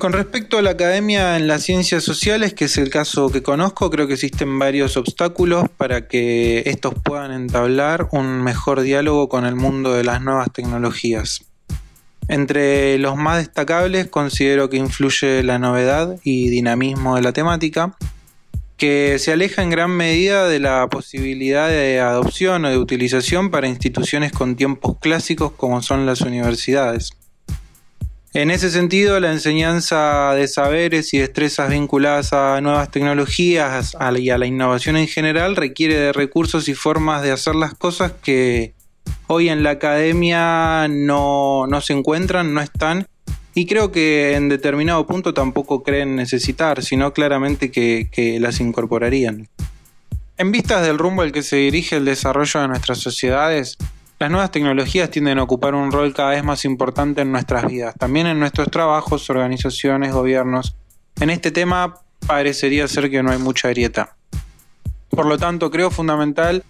Con 0.03 0.13
respecto 0.13 0.59
a 0.59 0.63
la 0.63 0.71
academia 0.71 1.37
en 1.37 1.47
las 1.47 1.63
ciencias 1.63 2.03
sociales, 2.03 2.55
que 2.55 2.65
es 2.65 2.77
el 2.77 2.91
caso 2.91 3.31
que 3.31 3.45
conozco, 3.45 3.89
creo 3.89 4.09
que 4.09 4.15
existen 4.15 4.59
varios 4.59 4.97
obstáculos 4.97 5.67
para 5.77 6.09
que 6.09 6.65
estos 6.67 6.95
puedan 7.05 7.31
entablar 7.31 8.09
un 8.11 8.43
mejor 8.43 8.81
diálogo 8.81 9.29
con 9.29 9.47
el 9.47 9.55
mundo 9.55 9.95
de 9.95 10.03
las 10.03 10.21
nuevas 10.21 10.53
tecnologías. 10.53 11.45
Entre 12.27 12.99
los 12.99 13.17
más 13.17 13.39
destacables 13.39 14.09
considero 14.09 14.69
que 14.69 14.79
influye 14.79 15.45
la 15.45 15.61
novedad 15.61 16.19
y 16.25 16.49
dinamismo 16.49 17.15
de 17.15 17.23
la 17.23 17.33
temática, 17.33 17.97
que 18.77 19.21
se 19.21 19.31
aleja 19.31 19.63
en 19.63 19.71
gran 19.71 19.93
medida 19.93 20.49
de 20.49 20.59
la 20.59 20.89
posibilidad 20.89 21.69
de 21.69 22.01
adopción 22.01 22.65
o 22.65 22.71
de 22.71 22.79
utilización 22.79 23.53
para 23.53 23.69
instituciones 23.69 24.33
con 24.33 24.57
tiempos 24.57 24.97
clásicos 24.99 25.53
como 25.53 25.81
son 25.81 26.07
las 26.07 26.23
universidades. 26.23 27.13
En 28.35 28.51
ese 28.51 28.71
sentido, 28.71 29.21
la 29.21 29.31
enseñanza 29.31 30.33
de 30.33 30.49
saberes 30.49 31.13
y 31.13 31.19
destrezas 31.19 31.69
vinculadas 31.69 32.33
a 32.33 32.63
nuevas 32.63 32.91
tecnologías 32.91 33.95
y 34.17 34.31
a 34.31 34.39
la 34.39 34.47
innovación 34.47 34.97
en 34.97 35.07
general 35.07 35.55
requiere 35.55 35.97
de 35.97 36.13
recursos 36.15 36.67
y 36.69 36.75
formas 36.75 37.23
de 37.23 37.31
hacer 37.31 37.55
las 37.55 37.75
cosas 37.75 38.13
que 38.23 38.73
hoy 39.27 39.51
en 39.51 39.63
la 39.63 39.71
academia 39.73 40.89
no, 40.89 41.69
se 41.83 41.93
encuentran, 41.93 42.55
no 42.55 42.63
están 42.63 43.07
y 43.53 43.67
creo 43.67 43.93
que 43.93 44.35
en 44.35 44.49
determinado 44.49 45.07
punto 45.07 45.35
tampoco 45.35 45.83
creen 45.83 46.17
necesitar, 46.17 46.83
sino 46.83 47.13
claramente 47.13 47.71
que, 47.71 48.09
que, 48.11 48.41
las 48.41 48.61
incorporarían. 48.61 49.47
En 50.39 50.53
vistas 50.53 50.87
del 50.87 50.97
rumbo 50.97 51.21
al 51.21 51.33
que 51.33 51.43
se 51.43 51.57
dirige 51.57 51.97
el 51.97 52.07
desarrollo 52.07 52.61
de 52.61 52.69
nuestras 52.69 52.97
sociedades, 52.97 53.77
las 54.23 54.31
nuevas 54.31 54.53
tecnologías 54.53 55.11
tienden 55.11 55.41
a 55.41 55.43
ocupar 55.43 55.75
un 55.75 55.91
rol 55.91 56.15
cada 56.15 56.31
vez 56.31 56.45
más 56.45 56.65
importante 56.65 57.23
en 57.23 57.33
nuestras 57.33 57.67
vidas, 57.67 57.97
también 57.99 58.29
en 58.29 58.39
nuestros 58.39 58.71
trabajos, 58.71 59.29
organizaciones, 59.29 60.13
gobiernos. 60.13 60.77
En 61.19 61.29
este 61.29 61.51
tema 61.51 61.97
parecería 62.25 62.87
ser 62.87 63.11
que 63.11 63.21
no 63.25 63.33
hay 63.33 63.39
mucha 63.39 63.71
grieta. 63.71 64.15
Por 65.11 65.27
lo 65.27 65.39
tanto, 65.39 65.73
creo 65.73 65.91
fundamental 65.91 66.63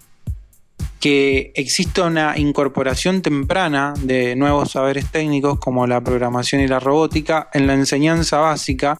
que 0.99 1.51
exista 1.53 2.05
una 2.05 2.39
incorporación 2.39 3.21
temprana 3.21 3.93
de 3.99 4.35
nuevos 4.35 4.71
saberes 4.71 5.11
técnicos 5.11 5.59
como 5.59 5.85
la 5.85 6.01
programación 6.01 6.59
y 6.59 6.67
la 6.67 6.79
robótica 6.79 7.49
en 7.53 7.67
la 7.67 7.75
enseñanza 7.75 8.39
básica 8.39 8.99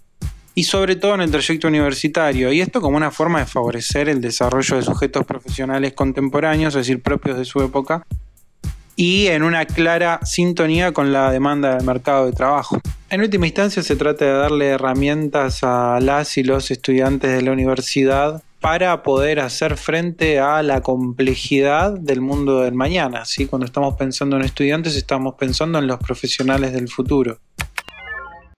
y 0.53 0.65
sobre 0.65 0.95
todo 0.95 1.15
en 1.15 1.21
el 1.21 1.31
trayecto 1.31 1.67
universitario, 1.67 2.53
y 2.53 2.61
esto 2.61 2.81
como 2.81 2.97
una 2.97 3.09
forma 3.09 3.39
de 3.39 3.47
favorecer 3.47 4.09
el 4.09 4.21
desarrollo 4.21 4.75
de 4.75 4.83
sujetos 4.83 5.25
profesionales 5.25 5.93
contemporáneos, 5.93 6.75
es 6.75 6.85
decir, 6.85 7.01
propios 7.01 7.39
de 7.39 7.45
su 7.45 7.59
época, 7.63 8.05
y 8.95 9.27
en 9.27 9.43
una 9.43 9.65
clara 9.65 10.19
sintonía 10.23 10.91
con 10.91 11.11
la 11.11 11.31
demanda 11.31 11.75
del 11.75 11.85
mercado 11.85 12.25
de 12.25 12.33
trabajo. 12.33 12.79
En 13.09 13.21
última 13.21 13.45
instancia 13.45 13.83
se 13.83 13.95
trata 13.95 14.25
de 14.25 14.31
darle 14.33 14.67
herramientas 14.69 15.63
a 15.63 15.99
las 15.99 16.37
y 16.37 16.43
los 16.43 16.71
estudiantes 16.71 17.31
de 17.31 17.41
la 17.41 17.51
universidad 17.51 18.41
para 18.59 19.03
poder 19.03 19.41
hacer 19.41 19.75
frente 19.75 20.39
a 20.39 20.63
la 20.63 20.81
complejidad 20.81 21.99
del 21.99 22.21
mundo 22.21 22.61
del 22.61 22.73
mañana. 22.73 23.25
¿sí? 23.25 23.45
Cuando 23.45 23.65
estamos 23.65 23.95
pensando 23.95 24.37
en 24.37 24.43
estudiantes 24.43 24.95
estamos 24.95 25.35
pensando 25.35 25.79
en 25.79 25.87
los 25.87 25.99
profesionales 25.99 26.71
del 26.71 26.87
futuro. 26.87 27.39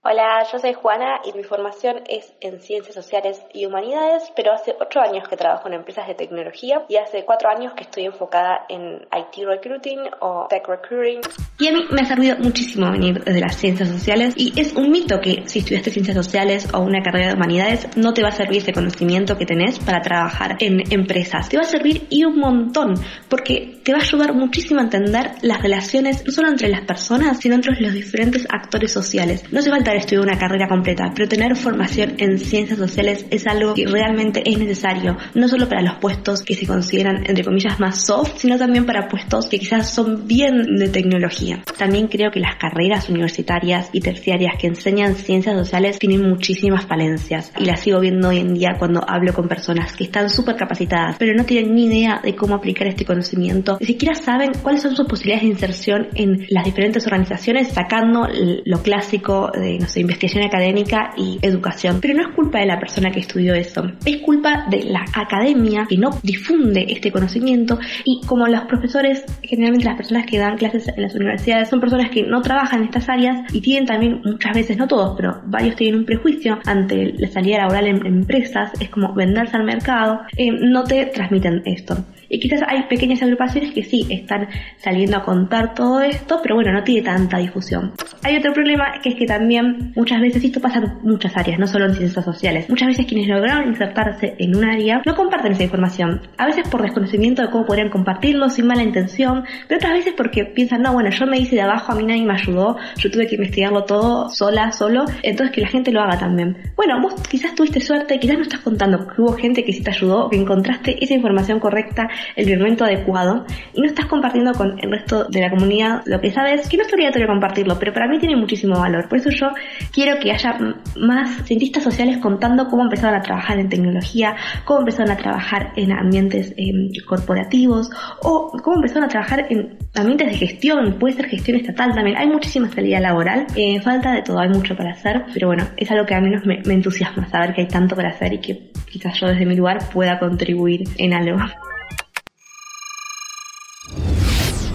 Hola, 0.08 0.46
yo 0.52 0.60
soy 0.60 0.72
Juana 0.72 1.20
y 1.24 1.36
mi 1.36 1.42
formación 1.42 1.96
es 2.08 2.32
en 2.40 2.60
Ciencias 2.60 2.94
Sociales 2.94 3.42
y 3.52 3.66
Humanidades, 3.66 4.22
pero 4.36 4.52
hace 4.52 4.72
ocho 4.78 5.00
años 5.00 5.26
que 5.28 5.36
trabajo 5.36 5.66
en 5.66 5.74
empresas 5.74 6.06
de 6.06 6.14
tecnología 6.14 6.84
y 6.88 6.94
hace 6.94 7.24
cuatro 7.24 7.48
años 7.48 7.72
que 7.74 7.82
estoy 7.82 8.04
enfocada 8.04 8.66
en 8.68 9.00
IT 9.02 9.44
Recruiting 9.44 9.98
o 10.20 10.46
Tech 10.48 10.64
Recruiting. 10.68 11.22
Y 11.58 11.66
a 11.66 11.72
mí 11.72 11.86
me 11.90 12.02
ha 12.02 12.04
servido 12.04 12.36
muchísimo 12.38 12.88
venir 12.92 13.24
de 13.24 13.40
las 13.40 13.56
Ciencias 13.56 13.88
Sociales 13.88 14.34
y 14.36 14.52
es 14.60 14.74
un 14.74 14.92
mito 14.92 15.18
que 15.20 15.42
si 15.46 15.58
estudiaste 15.58 15.90
Ciencias 15.90 16.16
Sociales 16.16 16.68
o 16.72 16.82
una 16.82 17.02
carrera 17.02 17.30
de 17.30 17.34
Humanidades 17.34 17.96
no 17.96 18.14
te 18.14 18.22
va 18.22 18.28
a 18.28 18.32
servir 18.32 18.58
ese 18.58 18.72
conocimiento 18.72 19.36
que 19.36 19.44
tenés 19.44 19.80
para 19.80 20.02
trabajar 20.02 20.56
en 20.60 20.84
empresas. 20.92 21.48
Te 21.48 21.56
va 21.56 21.64
a 21.64 21.66
servir 21.66 22.06
y 22.10 22.24
un 22.24 22.38
montón 22.38 22.94
porque 23.28 23.80
te 23.82 23.90
va 23.90 23.98
a 23.98 24.02
ayudar 24.02 24.34
muchísimo 24.34 24.78
a 24.78 24.84
entender 24.84 25.32
las 25.42 25.60
relaciones 25.60 26.24
no 26.24 26.30
solo 26.30 26.50
entre 26.50 26.68
las 26.68 26.82
personas, 26.82 27.40
sino 27.40 27.56
entre 27.56 27.74
los 27.80 27.92
diferentes 27.92 28.46
actores 28.48 28.92
sociales. 28.92 29.42
No 29.50 29.60
se 29.62 29.70
falta 29.70 29.95
estudiar 29.98 30.22
una 30.22 30.38
carrera 30.38 30.68
completa, 30.68 31.12
pero 31.14 31.28
tener 31.28 31.54
formación 31.56 32.14
en 32.18 32.38
ciencias 32.38 32.78
sociales 32.78 33.26
es 33.30 33.46
algo 33.46 33.74
que 33.74 33.86
realmente 33.86 34.42
es 34.44 34.58
necesario, 34.58 35.16
no 35.34 35.48
solo 35.48 35.68
para 35.68 35.82
los 35.82 35.94
puestos 35.96 36.42
que 36.42 36.54
se 36.54 36.66
consideran, 36.66 37.24
entre 37.26 37.44
comillas, 37.44 37.78
más 37.80 38.04
soft, 38.04 38.38
sino 38.38 38.58
también 38.58 38.86
para 38.86 39.08
puestos 39.08 39.46
que 39.46 39.58
quizás 39.58 39.90
son 39.90 40.26
bien 40.26 40.76
de 40.76 40.88
tecnología. 40.88 41.62
También 41.78 42.08
creo 42.08 42.30
que 42.30 42.40
las 42.40 42.56
carreras 42.56 43.08
universitarias 43.08 43.90
y 43.92 44.00
terciarias 44.00 44.54
que 44.58 44.66
enseñan 44.66 45.14
ciencias 45.14 45.56
sociales 45.56 45.98
tienen 45.98 46.28
muchísimas 46.28 46.86
falencias 46.86 47.52
y 47.58 47.64
las 47.64 47.80
sigo 47.80 48.00
viendo 48.00 48.28
hoy 48.28 48.38
en 48.38 48.54
día 48.54 48.74
cuando 48.78 49.00
hablo 49.06 49.32
con 49.32 49.48
personas 49.48 49.94
que 49.94 50.04
están 50.04 50.30
súper 50.30 50.56
capacitadas, 50.56 51.16
pero 51.18 51.34
no 51.34 51.44
tienen 51.44 51.74
ni 51.74 51.86
idea 51.86 52.20
de 52.22 52.34
cómo 52.34 52.54
aplicar 52.54 52.86
este 52.88 53.04
conocimiento, 53.04 53.78
ni 53.80 53.86
siquiera 53.86 54.14
saben 54.14 54.52
cuáles 54.62 54.82
son 54.82 54.94
sus 54.96 55.06
posibilidades 55.06 55.42
de 55.42 55.50
inserción 55.50 56.08
en 56.14 56.46
las 56.48 56.64
diferentes 56.64 57.06
organizaciones, 57.06 57.68
sacando 57.68 58.28
lo 58.64 58.82
clásico 58.82 59.50
de 59.52 59.74
no 59.86 59.92
sé, 59.92 60.00
investigación 60.00 60.44
académica 60.44 61.12
y 61.16 61.38
educación. 61.42 61.98
Pero 62.00 62.14
no 62.14 62.22
es 62.28 62.34
culpa 62.34 62.58
de 62.58 62.66
la 62.66 62.80
persona 62.80 63.12
que 63.12 63.20
estudió 63.20 63.54
eso, 63.54 63.84
es 64.04 64.16
culpa 64.18 64.66
de 64.68 64.82
la 64.82 65.04
academia 65.14 65.86
que 65.88 65.96
no 65.96 66.10
difunde 66.22 66.86
este 66.88 67.12
conocimiento 67.12 67.78
y 68.04 68.20
como 68.26 68.48
los 68.48 68.62
profesores, 68.62 69.24
generalmente 69.42 69.86
las 69.86 69.96
personas 69.96 70.26
que 70.26 70.38
dan 70.38 70.56
clases 70.56 70.88
en 70.88 71.00
las 71.00 71.14
universidades 71.14 71.68
son 71.68 71.80
personas 71.80 72.10
que 72.10 72.24
no 72.24 72.42
trabajan 72.42 72.80
en 72.80 72.86
estas 72.86 73.08
áreas 73.08 73.54
y 73.54 73.60
tienen 73.60 73.86
también 73.86 74.20
muchas 74.24 74.54
veces, 74.54 74.76
no 74.76 74.88
todos, 74.88 75.14
pero 75.16 75.40
varios 75.46 75.76
tienen 75.76 76.00
un 76.00 76.04
prejuicio 76.04 76.58
ante 76.66 77.14
la 77.16 77.28
salida 77.28 77.58
laboral 77.58 77.86
en 77.86 78.06
empresas, 78.06 78.72
es 78.80 78.88
como 78.88 79.14
venderse 79.14 79.56
al 79.56 79.64
mercado, 79.64 80.20
eh, 80.36 80.50
no 80.50 80.82
te 80.82 81.06
transmiten 81.06 81.62
esto. 81.64 81.96
Y 82.28 82.40
quizás 82.40 82.62
hay 82.66 82.82
pequeñas 82.84 83.22
agrupaciones 83.22 83.72
que 83.72 83.82
sí 83.82 84.06
están 84.10 84.48
saliendo 84.78 85.16
a 85.16 85.24
contar 85.24 85.74
todo 85.74 86.00
esto, 86.00 86.40
pero 86.42 86.54
bueno, 86.56 86.72
no 86.72 86.82
tiene 86.82 87.02
tanta 87.02 87.38
difusión. 87.38 87.92
Hay 88.22 88.36
otro 88.36 88.52
problema 88.52 89.00
que 89.02 89.10
es 89.10 89.14
que 89.14 89.26
también 89.26 89.92
muchas 89.94 90.20
veces 90.20 90.44
esto 90.44 90.60
pasa 90.60 90.78
en 90.78 90.98
muchas 91.02 91.36
áreas, 91.36 91.58
no 91.58 91.66
solo 91.66 91.86
en 91.86 91.94
ciencias 91.94 92.24
sociales. 92.24 92.68
Muchas 92.68 92.88
veces 92.88 93.06
quienes 93.06 93.28
lograron 93.28 93.68
insertarse 93.68 94.34
en 94.38 94.56
un 94.56 94.64
área 94.64 95.02
no 95.04 95.14
comparten 95.14 95.52
esa 95.52 95.64
información. 95.64 96.20
A 96.38 96.46
veces 96.46 96.68
por 96.68 96.82
desconocimiento 96.82 97.42
de 97.42 97.50
cómo 97.50 97.64
podrían 97.66 97.90
compartirlo, 97.90 98.48
sin 98.48 98.66
mala 98.66 98.82
intención, 98.82 99.44
pero 99.68 99.78
otras 99.78 99.92
veces 99.92 100.14
porque 100.16 100.44
piensan, 100.44 100.82
no, 100.82 100.92
bueno, 100.92 101.10
yo 101.10 101.26
me 101.26 101.38
hice 101.38 101.56
de 101.56 101.62
abajo, 101.62 101.92
a 101.92 101.94
mí 101.94 102.04
nadie 102.04 102.24
me 102.24 102.34
ayudó, 102.34 102.76
yo 102.96 103.10
tuve 103.10 103.26
que 103.26 103.36
investigarlo 103.36 103.84
todo 103.84 104.28
sola, 104.30 104.72
solo, 104.72 105.04
entonces 105.22 105.54
que 105.54 105.60
la 105.60 105.68
gente 105.68 105.92
lo 105.92 106.00
haga 106.00 106.18
también. 106.18 106.56
Bueno, 106.76 107.00
vos 107.00 107.14
quizás 107.28 107.54
tuviste 107.54 107.80
suerte, 107.80 108.18
quizás 108.18 108.36
no 108.36 108.42
estás 108.42 108.60
contando 108.60 109.06
que 109.06 109.20
hubo 109.20 109.32
gente 109.34 109.64
que 109.64 109.72
sí 109.72 109.82
te 109.82 109.90
ayudó, 109.90 110.28
que 110.30 110.36
encontraste 110.36 111.02
esa 111.02 111.14
información 111.14 111.60
correcta 111.60 112.08
el 112.36 112.58
momento 112.58 112.84
adecuado 112.84 113.44
y 113.74 113.80
no 113.80 113.86
estás 113.86 114.06
compartiendo 114.06 114.52
con 114.52 114.78
el 114.78 114.90
resto 114.90 115.24
de 115.24 115.40
la 115.40 115.50
comunidad 115.50 116.02
lo 116.06 116.20
que 116.20 116.30
sabes, 116.30 116.68
que 116.68 116.76
no 116.76 116.84
es 116.84 116.92
obligatorio 116.92 117.26
compartirlo, 117.26 117.78
pero 117.78 117.92
para 117.92 118.08
mí 118.08 118.18
tiene 118.18 118.36
muchísimo 118.36 118.78
valor. 118.78 119.08
Por 119.08 119.18
eso 119.18 119.30
yo 119.30 119.50
quiero 119.92 120.18
que 120.20 120.32
haya 120.32 120.56
más 120.96 121.42
cientistas 121.44 121.82
sociales 121.82 122.18
contando 122.18 122.68
cómo 122.68 122.82
empezaron 122.84 123.16
a 123.16 123.22
trabajar 123.22 123.58
en 123.58 123.68
tecnología, 123.68 124.36
cómo 124.64 124.80
empezaron 124.80 125.12
a 125.12 125.16
trabajar 125.16 125.72
en 125.76 125.92
ambientes 125.92 126.54
em, 126.56 126.90
corporativos 127.06 127.90
o 128.22 128.52
cómo 128.62 128.76
empezaron 128.76 129.04
a 129.04 129.08
trabajar 129.08 129.46
en 129.50 129.78
ambientes 129.94 130.28
de 130.28 130.34
gestión, 130.46 130.98
puede 130.98 131.14
ser 131.14 131.26
gestión 131.26 131.58
estatal 131.58 131.94
también. 131.94 132.16
Hay 132.16 132.28
muchísima 132.28 132.68
salida 132.70 133.00
laboral, 133.00 133.46
eh, 133.54 133.80
falta 133.80 134.12
de 134.12 134.22
todo, 134.22 134.38
hay 134.38 134.48
mucho 134.48 134.76
para 134.76 134.92
hacer, 134.92 135.24
pero 135.32 135.48
bueno, 135.48 135.64
es 135.76 135.90
algo 135.90 136.06
que 136.06 136.14
a 136.14 136.20
mí 136.20 136.30
me, 136.44 136.62
me 136.64 136.74
entusiasma 136.74 137.28
saber 137.28 137.54
que 137.54 137.62
hay 137.62 137.68
tanto 137.68 137.96
para 137.96 138.10
hacer 138.10 138.32
y 138.34 138.38
que 138.38 138.70
quizás 138.90 139.18
yo 139.20 139.28
desde 139.28 139.46
mi 139.46 139.56
lugar 139.56 139.78
pueda 139.92 140.18
contribuir 140.18 140.84
en 140.98 141.12
algo. 141.12 141.38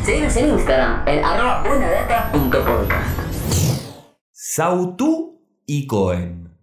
Síguenos 0.04 0.36
en 0.36 0.50
Instagram, 0.50 1.08
en 1.08 1.24
arroba. 1.24 1.64
Sautú 4.32 5.46
y 5.68 5.86
Cohen. 5.86 6.58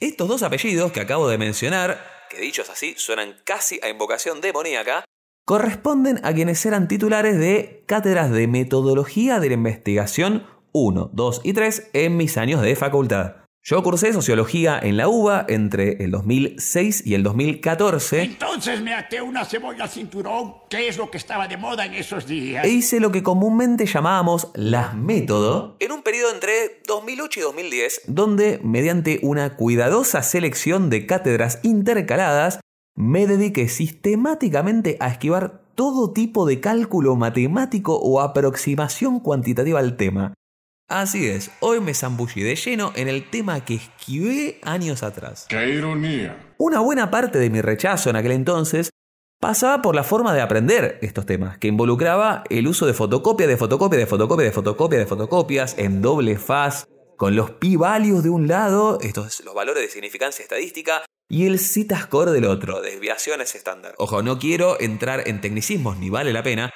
Estos 0.00 0.28
dos 0.28 0.42
apellidos 0.42 0.90
que 0.92 1.00
acabo 1.00 1.28
de 1.28 1.36
mencionar, 1.36 2.00
que 2.30 2.40
dichos 2.40 2.70
así 2.70 2.94
suenan 2.96 3.36
casi 3.44 3.78
a 3.82 3.90
invocación 3.90 4.40
demoníaca, 4.40 5.04
corresponden 5.44 6.24
a 6.24 6.32
quienes 6.32 6.64
eran 6.64 6.88
titulares 6.88 7.38
de 7.38 7.84
cátedras 7.86 8.30
de 8.30 8.46
metodología 8.48 9.40
de 9.40 9.48
la 9.48 9.54
investigación 9.54 10.46
1, 10.72 11.10
2 11.12 11.40
y 11.44 11.52
3 11.52 11.90
en 11.92 12.16
mis 12.16 12.38
años 12.38 12.62
de 12.62 12.76
facultad. 12.76 13.37
Yo 13.68 13.82
cursé 13.82 14.14
sociología 14.14 14.80
en 14.82 14.96
la 14.96 15.08
UBA 15.08 15.44
entre 15.46 16.02
el 16.02 16.10
2006 16.10 17.06
y 17.06 17.12
el 17.12 17.22
2014. 17.22 18.22
Entonces 18.22 18.80
me 18.80 18.94
até 18.94 19.20
una 19.20 19.44
cebolla 19.44 19.84
al 19.84 19.90
cinturón, 19.90 20.54
que 20.70 20.88
es 20.88 20.96
lo 20.96 21.10
que 21.10 21.18
estaba 21.18 21.46
de 21.48 21.58
moda 21.58 21.84
en 21.84 21.92
esos 21.92 22.26
días. 22.26 22.64
E 22.64 22.70
hice 22.70 22.98
lo 22.98 23.12
que 23.12 23.22
comúnmente 23.22 23.84
llamábamos 23.84 24.48
las 24.54 24.94
método 24.94 25.76
en 25.80 25.92
un 25.92 26.02
periodo 26.02 26.32
entre 26.32 26.80
2008 26.86 27.40
y 27.40 27.42
2010, 27.42 28.00
donde 28.06 28.58
mediante 28.64 29.20
una 29.22 29.54
cuidadosa 29.56 30.22
selección 30.22 30.88
de 30.88 31.04
cátedras 31.04 31.60
intercaladas, 31.62 32.60
me 32.96 33.26
dediqué 33.26 33.68
sistemáticamente 33.68 34.96
a 34.98 35.08
esquivar 35.08 35.60
todo 35.74 36.14
tipo 36.14 36.46
de 36.46 36.60
cálculo 36.60 37.16
matemático 37.16 37.98
o 37.98 38.22
aproximación 38.22 39.20
cuantitativa 39.20 39.78
al 39.78 39.98
tema 39.98 40.32
Así 40.88 41.28
es, 41.28 41.50
hoy 41.60 41.80
me 41.80 41.92
zambullí 41.92 42.42
de 42.42 42.56
lleno 42.56 42.92
en 42.96 43.08
el 43.08 43.28
tema 43.28 43.62
que 43.62 43.74
esquivé 43.74 44.58
años 44.62 45.02
atrás. 45.02 45.44
¡Qué 45.46 45.68
ironía! 45.68 46.54
Una 46.56 46.80
buena 46.80 47.10
parte 47.10 47.38
de 47.38 47.50
mi 47.50 47.60
rechazo 47.60 48.08
en 48.08 48.16
aquel 48.16 48.32
entonces 48.32 48.88
pasaba 49.38 49.82
por 49.82 49.94
la 49.94 50.02
forma 50.02 50.32
de 50.32 50.40
aprender 50.40 50.98
estos 51.02 51.26
temas, 51.26 51.58
que 51.58 51.68
involucraba 51.68 52.42
el 52.48 52.66
uso 52.66 52.86
de 52.86 52.94
fotocopia, 52.94 53.46
de 53.46 53.58
fotocopia, 53.58 53.98
de 53.98 54.06
fotocopia, 54.06 54.46
de 54.46 54.50
fotocopia, 54.50 54.98
de 54.98 55.04
fotocopias 55.04 55.74
en 55.76 56.00
doble 56.00 56.38
faz, 56.38 56.86
con 57.18 57.36
los 57.36 57.50
pi-values 57.50 58.22
de 58.22 58.30
un 58.30 58.48
lado, 58.48 58.98
estos 59.02 59.44
los 59.44 59.52
valores 59.52 59.82
de 59.82 59.90
significancia 59.90 60.42
estadística, 60.42 61.04
y 61.28 61.44
el 61.44 61.58
CITA-score 61.58 62.30
del 62.30 62.46
otro, 62.46 62.80
desviaciones 62.80 63.54
estándar. 63.54 63.94
Ojo, 63.98 64.22
no 64.22 64.38
quiero 64.38 64.80
entrar 64.80 65.28
en 65.28 65.42
tecnicismos, 65.42 65.98
ni 65.98 66.08
vale 66.08 66.32
la 66.32 66.42
pena, 66.42 66.70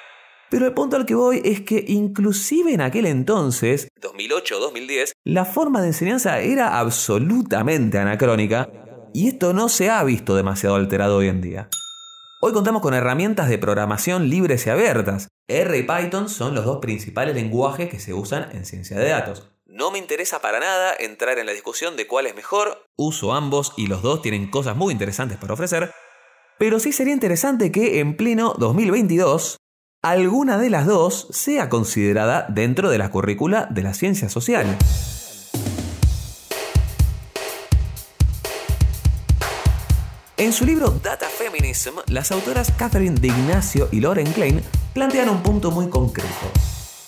pero 0.53 0.67
el 0.67 0.73
punto 0.75 0.97
al 0.97 1.07
que 1.07 1.15
voy 1.15 1.41
es 1.43 1.61
que 1.61 1.83
inclusive 1.87 2.75
en 2.75 2.81
aquel 2.81 3.07
entonces, 3.07 3.87
2008-2010, 3.99 5.13
la 5.23 5.45
forma 5.45 5.81
de 5.81 5.87
enseñanza 5.87 6.41
era 6.41 6.77
absolutamente 6.77 7.97
anacrónica 7.97 8.69
y 9.15 9.29
esto 9.29 9.53
no 9.53 9.67
se 9.67 9.89
ha 9.89 10.03
visto 10.03 10.35
demasiado 10.35 10.75
alterado 10.75 11.17
hoy 11.17 11.27
en 11.29 11.41
día. 11.41 11.69
Hoy 12.39 12.53
contamos 12.53 12.83
con 12.83 12.93
herramientas 12.93 13.49
de 13.49 13.57
programación 13.57 14.29
libres 14.29 14.67
y 14.67 14.69
abiertas. 14.69 15.27
R 15.47 15.75
y 15.75 15.81
Python 15.81 16.29
son 16.29 16.53
los 16.53 16.65
dos 16.65 16.77
principales 16.77 17.33
lenguajes 17.33 17.89
que 17.89 17.99
se 17.99 18.13
usan 18.13 18.55
en 18.55 18.67
ciencia 18.67 18.99
de 18.99 19.09
datos. 19.09 19.49
No 19.65 19.89
me 19.89 19.97
interesa 19.97 20.39
para 20.39 20.59
nada 20.59 20.93
entrar 20.99 21.39
en 21.39 21.47
la 21.47 21.53
discusión 21.53 21.97
de 21.97 22.05
cuál 22.05 22.27
es 22.27 22.35
mejor, 22.35 22.85
uso 22.95 23.33
ambos 23.33 23.73
y 23.75 23.87
los 23.87 24.03
dos 24.03 24.21
tienen 24.21 24.51
cosas 24.51 24.75
muy 24.75 24.91
interesantes 24.91 25.39
para 25.39 25.55
ofrecer, 25.55 25.91
pero 26.59 26.79
sí 26.79 26.91
sería 26.91 27.13
interesante 27.13 27.71
que 27.71 27.99
en 27.99 28.15
pleno 28.15 28.53
2022 28.59 29.57
alguna 30.03 30.57
de 30.57 30.69
las 30.69 30.85
dos 30.85 31.27
sea 31.31 31.69
considerada 31.69 32.45
dentro 32.49 32.89
de 32.89 32.97
la 32.97 33.09
currícula 33.09 33.67
de 33.71 33.83
las 33.83 33.97
ciencias 33.97 34.33
sociales. 34.33 34.75
En 40.35 40.51
su 40.51 40.65
libro 40.65 40.89
Data 40.89 41.27
Feminism, 41.29 41.99
las 42.07 42.33
autoras 42.33 42.69
Catherine 42.77 43.17
de 43.17 43.29
Ignacio 43.29 43.87
y 43.93 44.01
Lauren 44.01 44.29
Klein 44.33 44.61
plantean 44.93 45.29
un 45.29 45.41
punto 45.41 45.71
muy 45.71 45.89
concreto. 45.89 46.29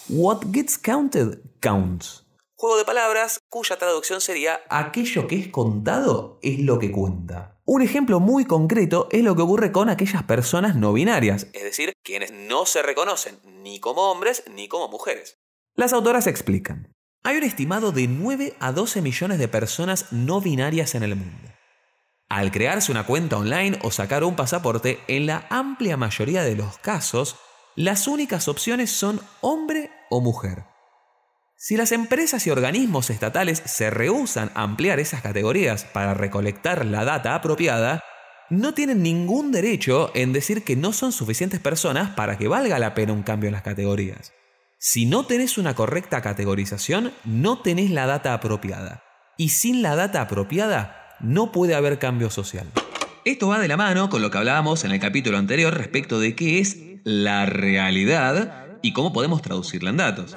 What 0.08 0.54
gets 0.54 0.78
counted 0.78 1.40
counts. 1.60 2.25
Juego 2.56 2.78
de 2.78 2.86
palabras 2.86 3.42
cuya 3.50 3.78
traducción 3.78 4.22
sería 4.22 4.62
aquello 4.70 5.28
que 5.28 5.36
es 5.38 5.50
contado 5.50 6.40
es 6.42 6.60
lo 6.60 6.79
que 6.79 6.94
cuenta. 6.94 7.54
Un 7.68 7.82
ejemplo 7.82 8.20
muy 8.20 8.46
concreto 8.46 9.08
es 9.12 9.24
lo 9.24 9.36
que 9.36 9.42
ocurre 9.42 9.72
con 9.72 9.90
aquellas 9.90 10.22
personas 10.22 10.75
no 10.75 10.94
binarias, 10.94 11.48
es 11.51 11.64
decir, 11.64 11.94
quienes 12.04 12.32
no 12.32 12.68
se 12.68 12.84
reconocen 12.84 13.40
ni 13.44 13.80
como 13.80 14.12
hombres 14.12 14.44
ni 14.54 14.68
como 14.68 14.88
mujeres. 14.88 15.40
Las 15.74 15.92
autoras 15.92 16.28
explican. 16.28 16.94
Hay 17.24 17.38
un 17.38 17.44
estimado 17.44 17.92
de 17.92 18.08
9 18.08 18.54
a 18.60 18.72
12 18.72 19.01
millones 19.01 19.40
de 19.40 19.48
personas 19.48 20.14
no 20.14 20.42
binarias 20.42 20.94
en 20.94 21.01
el 21.01 21.16
mundo. 21.16 21.50
Al 22.30 22.51
crearse 22.51 22.92
una 22.92 23.08
cuenta 23.08 23.38
online 23.38 23.80
o 23.82 23.90
sacar 23.90 24.24
un 24.24 24.36
pasaporte, 24.36 25.00
en 25.08 25.25
la 25.25 25.48
amplia 25.50 25.98
mayoría 25.98 26.44
de 26.44 26.56
los 26.56 26.78
casos, 26.78 27.36
las 27.75 28.08
únicas 28.08 28.48
opciones 28.48 28.92
son 28.92 29.20
hombre 29.42 29.90
o 30.12 30.22
mujer. 30.22 30.66
Si 31.68 31.78
las 31.78 31.92
empresas 31.92 32.46
y 32.46 32.51
organismos 32.51 33.10
estatales 33.10 33.64
se 33.66 33.90
rehúsan 33.90 34.51
a 34.54 34.62
ampliar 34.62 35.00
esas 35.00 35.24
categorías 35.24 35.84
para 35.84 36.14
recolectar 36.14 36.86
la 36.86 37.06
data 37.06 37.34
apropiada, 37.34 38.04
no 38.51 38.75
tienen 38.75 39.01
ningún 39.01 39.51
derecho 39.51 40.12
en 40.14 40.32
decir 40.32 40.64
que 40.64 40.75
no 40.75 40.94
son 40.94 41.12
suficientes 41.12 41.60
personas 41.60 42.12
para 42.12 42.38
que 42.38 42.48
valga 42.48 42.78
la 42.78 42.94
pena 42.94 43.14
un 43.14 43.24
cambio 43.24 43.48
en 43.48 43.54
las 43.54 43.64
categorías. 43.64 44.32
Si 44.78 45.08
no 45.08 45.25
tenés 45.25 45.58
una 45.58 45.74
correcta 45.74 46.22
categorización, 46.22 47.14
no 47.24 47.64
tenés 47.64 47.90
la 47.90 48.06
data 48.06 48.36
apropiada. 48.36 49.01
Y 49.36 49.50
sin 49.50 49.82
la 49.82 49.96
data 49.96 50.22
apropiada, 50.22 51.18
no 51.20 51.51
puede 51.51 51.74
haber 51.74 51.98
cambio 51.98 52.30
social. 52.30 52.72
Esto 53.25 53.48
va 53.48 53.58
de 53.58 53.68
la 53.68 53.75
mano 53.75 54.12
con 54.12 54.22
lo 54.22 54.30
que 54.30 54.38
hablábamos 54.38 54.84
en 54.84 54.92
el 54.92 55.00
capítulo 55.00 55.40
anterior 55.40 55.74
respecto 55.74 56.20
de 56.20 56.36
qué 56.36 56.60
es 56.60 56.78
la 57.06 57.48
realidad 57.48 58.68
y 58.84 58.94
cómo 58.94 59.12
podemos 59.12 59.42
traducirla 59.42 59.90
en 59.90 59.98
datos. 59.98 60.36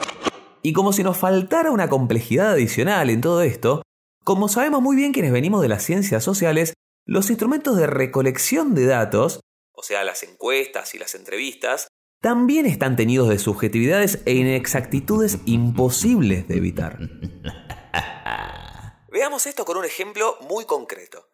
Y 0.68 0.74
como 0.74 0.92
si 0.92 1.02
nos 1.02 1.16
faltara 1.16 1.70
una 1.70 1.88
complejidad 1.88 2.50
adicional 2.50 3.08
en 3.08 3.22
todo 3.22 3.40
esto, 3.40 3.80
como 4.22 4.48
sabemos 4.48 4.82
muy 4.82 4.96
bien 4.96 5.14
quienes 5.14 5.32
venimos 5.32 5.62
de 5.62 5.68
las 5.68 5.82
ciencias 5.82 6.22
sociales, 6.22 6.74
los 7.06 7.30
instrumentos 7.30 7.78
de 7.78 7.86
recolección 7.86 8.74
de 8.74 8.84
datos, 8.84 9.40
o 9.72 9.82
sea, 9.82 10.04
las 10.04 10.22
encuestas 10.24 10.94
y 10.94 10.98
las 10.98 11.14
entrevistas, 11.14 11.88
también 12.20 12.66
están 12.66 12.96
tenidos 12.96 13.30
de 13.30 13.38
subjetividades 13.38 14.20
e 14.26 14.34
inexactitudes 14.34 15.38
imposibles 15.46 16.46
de 16.48 16.58
evitar. 16.58 16.98
Veamos 19.10 19.46
esto 19.46 19.64
con 19.64 19.78
un 19.78 19.86
ejemplo 19.86 20.36
muy 20.50 20.66
concreto. 20.66 21.30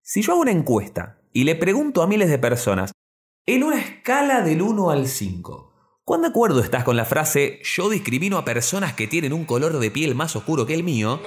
Si 0.00 0.22
yo 0.22 0.34
hago 0.34 0.42
una 0.42 0.52
encuesta 0.52 1.18
y 1.32 1.42
le 1.42 1.56
pregunto 1.56 2.02
a 2.02 2.06
miles 2.06 2.30
de 2.30 2.38
personas, 2.38 2.92
en 3.46 3.64
una 3.64 3.80
escala 3.80 4.42
del 4.42 4.62
1 4.62 4.90
al 4.90 5.08
5, 5.08 5.65
¿Cuán 6.08 6.22
de 6.22 6.28
acuerdo 6.28 6.60
estás 6.60 6.84
con 6.84 6.96
la 6.96 7.04
frase 7.04 7.58
yo 7.64 7.88
discrimino 7.88 8.38
a 8.38 8.44
personas 8.44 8.92
que 8.92 9.08
tienen 9.08 9.32
un 9.32 9.44
color 9.44 9.76
de 9.80 9.90
piel 9.90 10.14
más 10.14 10.36
oscuro 10.36 10.64
que 10.64 10.72
el 10.72 10.84
mío? 10.84 11.20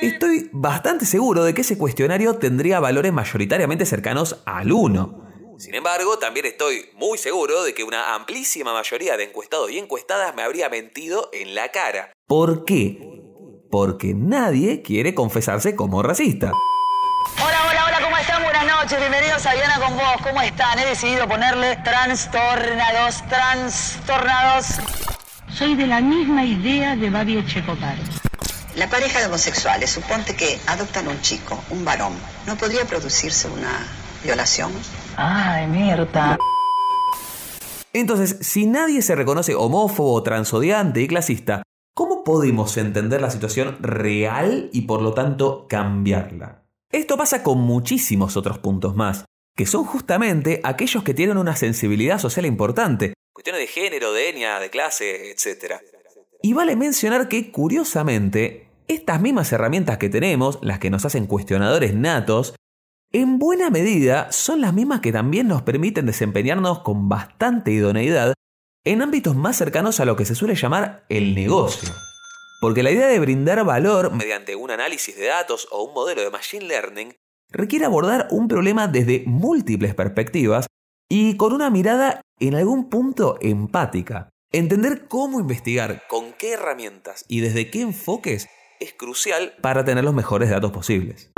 Estoy 0.00 0.48
bastante 0.52 1.04
seguro 1.04 1.42
de 1.42 1.54
que 1.54 1.62
ese 1.62 1.76
cuestionario 1.76 2.36
tendría 2.36 2.78
valores 2.78 3.12
mayoritariamente 3.12 3.84
cercanos 3.84 4.44
al 4.46 4.70
1. 4.70 5.56
Sin 5.58 5.74
embargo, 5.74 6.20
también 6.20 6.46
estoy 6.46 6.88
muy 6.94 7.18
seguro 7.18 7.64
de 7.64 7.74
que 7.74 7.82
una 7.82 8.14
amplísima 8.14 8.72
mayoría 8.72 9.16
de 9.16 9.24
encuestados 9.24 9.72
y 9.72 9.78
encuestadas 9.78 10.36
me 10.36 10.42
habría 10.42 10.68
mentido 10.68 11.28
en 11.32 11.56
la 11.56 11.72
cara. 11.72 12.12
¿Por 12.28 12.64
qué? 12.64 13.00
Porque 13.72 14.14
nadie 14.14 14.82
quiere 14.82 15.16
confesarse 15.16 15.74
como 15.74 16.04
racista. 16.04 16.52
Hola, 17.44 17.58
hola, 17.68 17.85
hola, 17.85 17.85
¿cómo 17.85 17.85
están? 18.26 18.42
Buenas 18.42 18.66
noches, 18.66 18.98
bienvenidos 18.98 19.46
a 19.46 19.52
Diana 19.52 19.78
con 19.78 19.94
vos. 19.94 20.16
¿Cómo 20.22 20.42
están? 20.42 20.78
He 20.78 20.86
decidido 20.86 21.28
ponerle 21.28 21.76
trastornados, 21.84 23.22
trastornados. 23.28 24.66
Soy 25.48 25.74
de 25.76 25.86
la 25.86 26.00
misma 26.00 26.44
idea 26.44 26.96
de 26.96 27.10
Babi 27.10 27.38
Echecopar. 27.38 27.96
La 28.74 28.88
pareja 28.88 29.20
de 29.20 29.26
homosexuales, 29.26 29.90
suponte 29.90 30.34
que 30.34 30.58
adoptan 30.66 31.08
un 31.08 31.20
chico, 31.20 31.62
un 31.70 31.84
varón. 31.84 32.12
¿No 32.46 32.56
podría 32.56 32.84
producirse 32.84 33.48
una 33.48 33.86
violación? 34.24 34.72
Ay, 35.16 35.66
Mirta. 35.68 36.36
Entonces, 37.92 38.38
si 38.40 38.66
nadie 38.66 39.02
se 39.02 39.14
reconoce 39.14 39.54
homófobo, 39.54 40.22
transodiante 40.22 41.00
y 41.00 41.08
clasista, 41.08 41.62
¿cómo 41.94 42.24
podemos 42.24 42.76
entender 42.76 43.20
la 43.20 43.30
situación 43.30 43.78
real 43.80 44.68
y 44.72 44.82
por 44.82 45.00
lo 45.00 45.14
tanto 45.14 45.66
cambiarla? 45.68 46.65
Esto 46.96 47.18
pasa 47.18 47.42
con 47.42 47.58
muchísimos 47.58 48.38
otros 48.38 48.58
puntos 48.58 48.96
más, 48.96 49.26
que 49.54 49.66
son 49.66 49.84
justamente 49.84 50.62
aquellos 50.64 51.02
que 51.02 51.12
tienen 51.12 51.36
una 51.36 51.54
sensibilidad 51.54 52.18
social 52.18 52.46
importante, 52.46 53.12
cuestiones 53.34 53.60
de 53.60 53.66
género, 53.66 54.14
de 54.14 54.30
etnia, 54.30 54.58
de 54.60 54.70
clase, 54.70 55.30
etc. 55.30 55.74
Y 56.40 56.54
vale 56.54 56.74
mencionar 56.74 57.28
que, 57.28 57.52
curiosamente, 57.52 58.70
estas 58.88 59.20
mismas 59.20 59.52
herramientas 59.52 59.98
que 59.98 60.08
tenemos, 60.08 60.58
las 60.62 60.78
que 60.78 60.88
nos 60.88 61.04
hacen 61.04 61.26
cuestionadores 61.26 61.92
natos, 61.92 62.54
en 63.12 63.38
buena 63.38 63.68
medida 63.68 64.32
son 64.32 64.62
las 64.62 64.72
mismas 64.72 65.00
que 65.00 65.12
también 65.12 65.48
nos 65.48 65.60
permiten 65.60 66.06
desempeñarnos 66.06 66.78
con 66.78 67.10
bastante 67.10 67.72
idoneidad 67.72 68.32
en 68.86 69.02
ámbitos 69.02 69.36
más 69.36 69.58
cercanos 69.58 70.00
a 70.00 70.06
lo 70.06 70.16
que 70.16 70.24
se 70.24 70.34
suele 70.34 70.54
llamar 70.54 71.04
el 71.10 71.34
negocio. 71.34 71.90
Porque 72.60 72.82
la 72.82 72.90
idea 72.90 73.06
de 73.08 73.18
brindar 73.18 73.64
valor 73.64 74.12
mediante 74.12 74.56
un 74.56 74.70
análisis 74.70 75.16
de 75.16 75.26
datos 75.26 75.68
o 75.70 75.82
un 75.82 75.94
modelo 75.94 76.22
de 76.22 76.30
machine 76.30 76.64
learning 76.64 77.14
requiere 77.50 77.84
abordar 77.84 78.28
un 78.30 78.48
problema 78.48 78.88
desde 78.88 79.24
múltiples 79.26 79.94
perspectivas 79.94 80.66
y 81.08 81.36
con 81.36 81.52
una 81.52 81.70
mirada 81.70 82.20
en 82.40 82.54
algún 82.54 82.88
punto 82.88 83.38
empática. 83.40 84.30
Entender 84.52 85.06
cómo 85.08 85.40
investigar, 85.40 86.02
con 86.08 86.32
qué 86.32 86.52
herramientas 86.52 87.24
y 87.28 87.40
desde 87.40 87.70
qué 87.70 87.82
enfoques 87.82 88.48
es 88.80 88.92
crucial 88.94 89.54
para 89.60 89.84
tener 89.84 90.04
los 90.04 90.14
mejores 90.14 90.50
datos 90.50 90.72
posibles. 90.72 91.32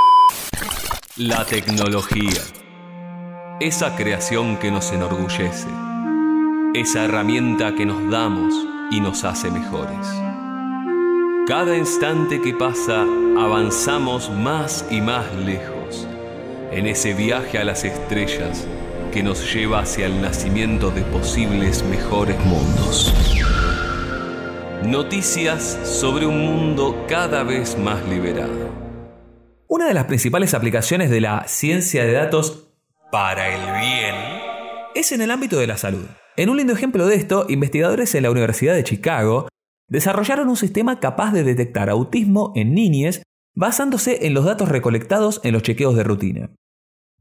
La 1.16 1.44
tecnología. 1.44 2.42
Esa 3.60 3.96
creación 3.96 4.58
que 4.58 4.70
nos 4.70 4.92
enorgullece. 4.92 5.66
Esa 6.74 7.04
herramienta 7.04 7.74
que 7.74 7.86
nos 7.86 8.08
damos 8.08 8.54
y 8.92 9.00
nos 9.00 9.24
hace 9.24 9.50
mejores. 9.50 10.27
Cada 11.48 11.78
instante 11.78 12.42
que 12.42 12.52
pasa 12.52 13.06
avanzamos 13.38 14.28
más 14.28 14.84
y 14.90 15.00
más 15.00 15.34
lejos 15.34 16.06
en 16.70 16.86
ese 16.86 17.14
viaje 17.14 17.56
a 17.56 17.64
las 17.64 17.84
estrellas 17.84 18.68
que 19.14 19.22
nos 19.22 19.50
lleva 19.50 19.78
hacia 19.78 20.04
el 20.04 20.20
nacimiento 20.20 20.90
de 20.90 21.00
posibles 21.04 21.82
mejores 21.84 22.38
mundos. 22.44 23.14
Noticias 24.84 25.80
sobre 25.84 26.26
un 26.26 26.38
mundo 26.38 27.06
cada 27.08 27.44
vez 27.44 27.78
más 27.78 28.06
liberado. 28.06 28.68
Una 29.68 29.88
de 29.88 29.94
las 29.94 30.04
principales 30.04 30.52
aplicaciones 30.52 31.08
de 31.08 31.22
la 31.22 31.48
ciencia 31.48 32.04
de 32.04 32.12
datos 32.12 32.68
para 33.10 33.48
el 33.48 33.80
bien 33.80 34.14
es 34.94 35.12
en 35.12 35.22
el 35.22 35.30
ámbito 35.30 35.58
de 35.58 35.66
la 35.66 35.78
salud. 35.78 36.04
En 36.36 36.50
un 36.50 36.58
lindo 36.58 36.74
ejemplo 36.74 37.06
de 37.06 37.16
esto, 37.16 37.46
investigadores 37.48 38.14
en 38.14 38.24
la 38.24 38.30
Universidad 38.30 38.74
de 38.74 38.84
Chicago 38.84 39.48
desarrollaron 39.88 40.48
un 40.48 40.56
sistema 40.56 41.00
capaz 41.00 41.32
de 41.32 41.44
detectar 41.44 41.90
autismo 41.90 42.52
en 42.54 42.74
niñes 42.74 43.22
basándose 43.54 44.26
en 44.26 44.34
los 44.34 44.44
datos 44.44 44.68
recolectados 44.68 45.40
en 45.42 45.52
los 45.52 45.62
chequeos 45.62 45.96
de 45.96 46.04
rutina. 46.04 46.50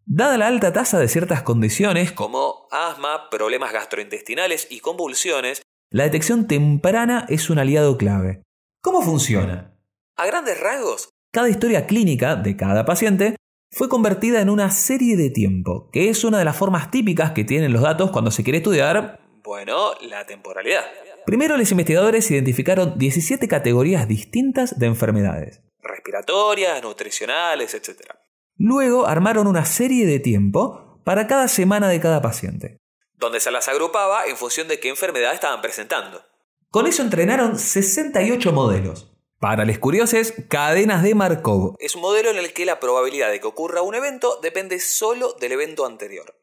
Dada 0.06 0.38
la 0.38 0.48
alta 0.48 0.72
tasa 0.72 1.00
de 1.00 1.08
ciertas 1.08 1.42
condiciones 1.42 2.12
como 2.12 2.68
asma, 2.72 3.30
problemas 3.30 3.74
gastrointestinales 3.74 4.68
y 4.70 4.80
convulsiones, 4.80 5.62
la 5.90 6.04
detección 6.04 6.48
temprana 6.48 7.26
es 7.30 7.50
un 7.50 7.60
aliado 7.60 7.98
clave. 7.98 8.44
¿Cómo 8.82 9.02
funciona? 9.02 9.74
A 10.16 10.26
grandes 10.26 10.60
rasgos, 10.60 11.10
cada 11.32 11.50
historia 11.50 11.88
clínica 11.88 12.36
de 12.36 12.56
cada 12.56 12.86
paciente 12.86 13.36
fue 13.72 13.90
convertida 13.90 14.42
en 14.42 14.50
una 14.50 14.72
serie 14.72 15.18
de 15.18 15.30
tiempo, 15.30 15.90
que 15.92 16.10
es 16.10 16.24
una 16.24 16.40
de 16.40 16.46
las 16.46 16.56
formas 16.56 16.90
típicas 16.90 17.32
que 17.32 17.44
tienen 17.44 17.74
los 17.74 17.82
datos 17.82 18.12
cuando 18.12 18.32
se 18.32 18.44
quiere 18.44 18.60
estudiar, 18.60 19.20
bueno, 19.44 19.94
la 20.02 20.26
temporalidad. 20.26 20.84
Primero 21.28 21.58
los 21.58 21.72
investigadores 21.72 22.32
identificaron 22.32 22.98
17 22.98 23.50
categorías 23.50 24.08
distintas 24.08 24.80
de 24.80 24.86
enfermedades, 24.86 25.62
respiratorias, 25.84 26.82
nutricionales, 26.82 27.74
etc. 27.74 28.14
Luego 28.56 29.08
armaron 29.08 29.46
una 29.46 29.66
serie 29.66 30.06
de 30.06 30.20
tiempo 30.20 31.02
para 31.04 31.28
cada 31.28 31.50
semana 31.50 31.90
de 31.90 32.00
cada 32.00 32.22
paciente, 32.22 32.78
donde 33.16 33.42
se 33.42 33.52
las 33.52 33.68
agrupaba 33.68 34.26
en 34.26 34.38
función 34.38 34.70
de 34.70 34.80
qué 34.80 34.88
enfermedad 34.88 35.34
estaban 35.34 35.62
presentando. 35.62 36.24
Con 36.70 36.88
eso 36.88 37.02
entrenaron 37.02 37.60
68 37.60 38.54
modelos, 38.54 39.12
para 39.40 39.66
los 39.66 39.78
curiosos, 39.78 40.34
cadenas 40.50 41.04
de 41.04 41.14
Markov 41.14 41.76
es 41.80 41.94
un 41.94 42.02
modelo 42.02 42.32
en 42.32 42.38
el 42.38 42.54
que 42.54 42.66
la 42.66 42.80
probabilidad 42.80 43.30
de 43.30 43.40
que 43.40 43.46
ocurra 43.46 43.84
un 43.84 43.94
evento 43.94 44.40
depende 44.42 44.80
solo 44.80 45.34
del 45.34 45.52
evento 45.52 45.86
anterior. 45.86 46.34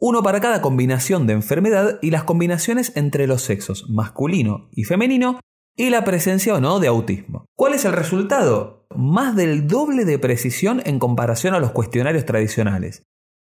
Uno 0.00 0.22
para 0.22 0.40
cada 0.40 0.62
combinación 0.62 1.26
de 1.26 1.32
enfermedad 1.32 1.98
y 2.02 2.12
las 2.12 2.22
combinaciones 2.22 2.92
entre 2.94 3.26
los 3.26 3.42
sexos 3.42 3.86
masculino 3.88 4.68
y 4.72 4.84
femenino 4.84 5.40
y 5.76 5.90
la 5.90 6.04
presencia 6.04 6.54
o 6.54 6.60
no 6.60 6.78
de 6.78 6.86
autismo. 6.86 7.46
¿Cuál 7.56 7.74
es 7.74 7.84
el 7.84 7.92
resultado? 7.92 8.86
Más 8.94 9.34
del 9.34 9.66
doble 9.66 10.04
de 10.04 10.20
precisión 10.20 10.82
en 10.84 11.00
comparación 11.00 11.54
a 11.54 11.58
los 11.58 11.72
cuestionarios 11.72 12.24
tradicionales 12.24 13.02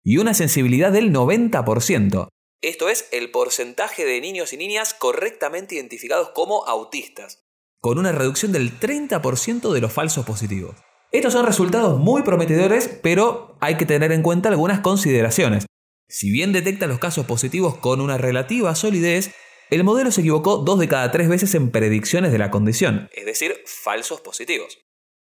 y 0.04 0.18
una 0.18 0.34
sensibilidad 0.34 0.92
del 0.92 1.14
90%. 1.14 2.30
Esto 2.62 2.90
es 2.90 3.08
el 3.12 3.30
porcentaje 3.30 4.04
de 4.06 4.20
niños 4.20 4.52
y 4.52 4.58
niñas 4.58 4.96
correctamente 4.96 5.76
identificados 5.76 6.30
como 6.30 6.66
autistas, 6.66 7.44
con 7.80 8.00
una 8.00 8.12
reducción 8.12 8.52
del 8.52 8.80
30% 8.80 9.72
de 9.72 9.82
los 9.82 9.94
falsos 9.94 10.26
positivos. 10.26 10.76
Estos 11.12 11.34
son 11.34 11.46
resultados 11.46 12.00
muy 12.00 12.24
prometedores, 12.24 12.88
pero 12.88 13.56
hay 13.62 13.78
que 13.78 13.86
tener 13.86 14.12
en 14.12 14.24
cuenta 14.24 14.50
algunas 14.50 14.80
consideraciones. 14.80 15.66
Si 16.12 16.32
bien 16.32 16.52
detecta 16.52 16.88
los 16.88 16.98
casos 16.98 17.28
positivos 17.28 17.78
con 17.78 18.02
una 18.02 18.18
relativa 18.18 18.74
solidez, 18.74 19.32
el 19.70 19.84
modelo 19.84 20.10
se 20.10 20.22
equivocó 20.22 20.58
dos 20.58 20.80
de 20.80 20.88
cada 20.88 21.12
tres 21.12 21.30
veces 21.30 21.54
en 21.54 21.70
predicciones 21.70 22.32
de 22.32 22.40
la 22.40 22.50
condición, 22.50 23.08
es 23.16 23.28
decir, 23.28 23.54
falsos 23.68 24.20
positivos. 24.20 24.80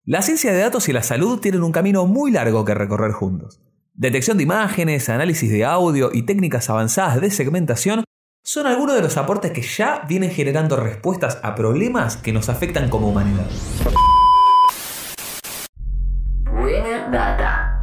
La 0.06 0.22
ciencia 0.22 0.54
de 0.54 0.60
datos 0.60 0.88
y 0.88 0.94
la 0.94 1.04
salud 1.04 1.42
tienen 1.42 1.63
un 1.63 1.74
camino 1.74 2.06
muy 2.06 2.32
largo 2.32 2.63
que 2.63 2.74
recorrer 2.74 3.12
juntos. 3.12 3.60
Detección 3.94 4.38
de 4.38 4.44
imágenes, 4.44 5.10
análisis 5.10 5.52
de 5.52 5.65
audio 5.65 6.12
y 6.13 6.24
técnicas 6.24 6.70
avanzadas 6.70 7.20
de 7.20 7.30
segmentación 7.30 8.06
son 8.42 8.65
algunos 8.65 8.96
de 8.96 9.02
los 9.02 9.18
aportes 9.18 9.52
que 9.52 9.62
ya 9.62 10.06
vienen 10.08 10.32
generando 10.32 10.78
respuestas 10.78 11.39
a 11.44 11.56
problemas 11.56 12.15
que 12.15 12.32
nos 12.32 12.48
afectan 12.48 12.89
como 12.89 13.10
humanidad. 13.10 13.50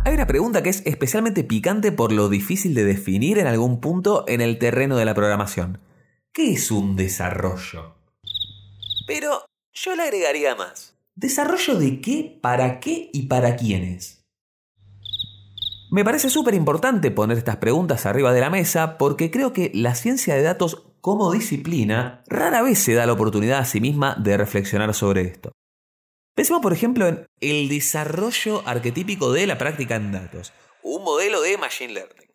Hay 0.06 0.14
una 0.14 0.28
pregunta 0.28 0.62
que 0.62 0.68
es 0.68 0.82
especialmente 0.86 1.42
picante 1.42 1.90
por 1.90 2.12
lo 2.12 2.28
difícil 2.28 2.74
de 2.74 2.84
definir 2.84 3.38
en 3.38 3.48
algún 3.48 3.80
punto 3.80 4.24
en 4.28 4.40
el 4.40 4.56
terreno 4.56 4.96
de 4.96 5.04
la 5.04 5.14
programación. 5.14 5.80
¿Qué 6.32 6.52
es 6.52 6.70
un 6.70 6.94
desarrollo? 6.94 7.96
Pero 9.08 9.44
yo 9.72 9.96
le 9.96 10.04
agregaría 10.04 10.54
más. 10.54 10.94
¿Desarrollo 11.16 11.74
de 11.74 12.00
qué, 12.00 12.38
para 12.40 12.78
qué 12.78 13.10
y 13.12 13.22
para 13.22 13.56
quiénes? 13.56 14.24
Me 15.90 16.04
parece 16.04 16.30
súper 16.30 16.54
importante 16.54 17.10
poner 17.10 17.36
estas 17.36 17.56
preguntas 17.56 18.06
arriba 18.06 18.32
de 18.32 18.42
la 18.42 18.50
mesa 18.50 18.98
porque 18.98 19.32
creo 19.32 19.52
que 19.52 19.72
la 19.74 19.96
ciencia 19.96 20.36
de 20.36 20.42
datos 20.42 20.84
como 21.00 21.32
disciplina 21.32 22.22
rara 22.28 22.62
vez 22.62 22.78
se 22.78 22.94
da 22.94 23.06
la 23.06 23.12
oportunidad 23.14 23.58
a 23.58 23.64
sí 23.64 23.80
misma 23.80 24.14
de 24.14 24.36
reflexionar 24.36 24.94
sobre 24.94 25.22
esto. 25.22 25.55
Pensemos 26.36 26.60
por 26.60 26.74
ejemplo 26.74 27.06
en 27.06 27.26
el 27.40 27.70
desarrollo 27.70 28.62
arquetípico 28.66 29.32
de 29.32 29.46
la 29.46 29.56
práctica 29.56 29.96
en 29.96 30.12
datos, 30.12 30.52
un 30.82 31.02
modelo 31.02 31.40
de 31.40 31.56
Machine 31.56 31.94
Learning. 31.94 32.28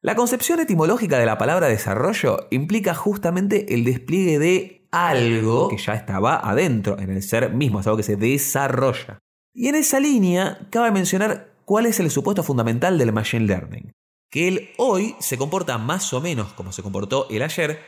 La 0.00 0.16
concepción 0.16 0.58
etimológica 0.58 1.20
de 1.20 1.26
la 1.26 1.38
palabra 1.38 1.68
desarrollo 1.68 2.48
implica 2.50 2.96
justamente 2.96 3.72
el 3.74 3.84
despliegue 3.84 4.40
de 4.40 4.88
algo 4.90 5.68
que 5.68 5.78
ya 5.78 5.94
estaba 5.94 6.36
adentro 6.36 6.98
en 6.98 7.10
el 7.10 7.22
ser 7.22 7.50
mismo, 7.50 7.78
es 7.78 7.86
algo 7.86 7.98
que 7.98 8.02
se 8.02 8.16
desarrolla. 8.16 9.20
Y 9.54 9.68
en 9.68 9.76
esa 9.76 10.00
línea 10.00 10.66
cabe 10.72 10.90
mencionar 10.90 11.54
cuál 11.64 11.86
es 11.86 12.00
el 12.00 12.10
supuesto 12.10 12.42
fundamental 12.42 12.98
del 12.98 13.12
Machine 13.12 13.46
Learning. 13.46 13.92
Que 14.30 14.48
el 14.48 14.70
hoy 14.78 15.14
se 15.20 15.38
comporta 15.38 15.78
más 15.78 16.12
o 16.12 16.20
menos 16.20 16.52
como 16.54 16.72
se 16.72 16.82
comportó 16.82 17.28
el 17.30 17.42
ayer 17.42 17.80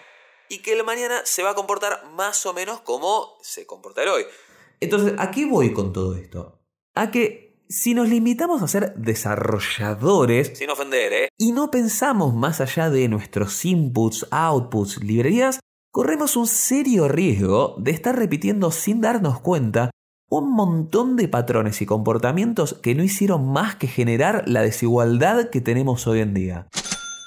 y 0.48 0.58
que 0.58 0.74
el 0.74 0.84
mañana 0.84 1.22
se 1.24 1.42
va 1.42 1.50
a 1.50 1.54
comportar 1.54 2.08
más 2.12 2.46
o 2.46 2.52
menos 2.52 2.80
como 2.82 3.36
se 3.42 3.66
comporta 3.66 4.04
el 4.04 4.10
hoy. 4.10 4.26
Entonces, 4.80 5.14
¿a 5.18 5.30
qué 5.30 5.46
voy 5.46 5.72
con 5.72 5.92
todo 5.92 6.14
esto? 6.14 6.58
A 6.94 7.10
que 7.10 7.50
si 7.68 7.94
nos 7.94 8.08
limitamos 8.08 8.62
a 8.62 8.68
ser 8.68 8.94
desarrolladores, 8.96 10.52
sin 10.54 10.70
ofender, 10.70 11.12
¿eh? 11.12 11.28
y 11.38 11.52
no 11.52 11.70
pensamos 11.70 12.34
más 12.34 12.60
allá 12.60 12.90
de 12.90 13.08
nuestros 13.08 13.64
inputs, 13.64 14.26
outputs, 14.30 15.02
librerías, 15.02 15.60
corremos 15.92 16.36
un 16.36 16.46
serio 16.46 17.06
riesgo 17.06 17.76
de 17.78 17.92
estar 17.92 18.16
repitiendo 18.16 18.70
sin 18.72 19.00
darnos 19.00 19.40
cuenta 19.40 19.90
un 20.30 20.52
montón 20.52 21.16
de 21.16 21.28
patrones 21.28 21.82
y 21.82 21.86
comportamientos 21.86 22.74
que 22.74 22.94
no 22.94 23.02
hicieron 23.02 23.46
más 23.52 23.76
que 23.76 23.88
generar 23.88 24.44
la 24.46 24.62
desigualdad 24.62 25.50
que 25.50 25.60
tenemos 25.60 26.06
hoy 26.06 26.20
en 26.20 26.34
día. 26.34 26.68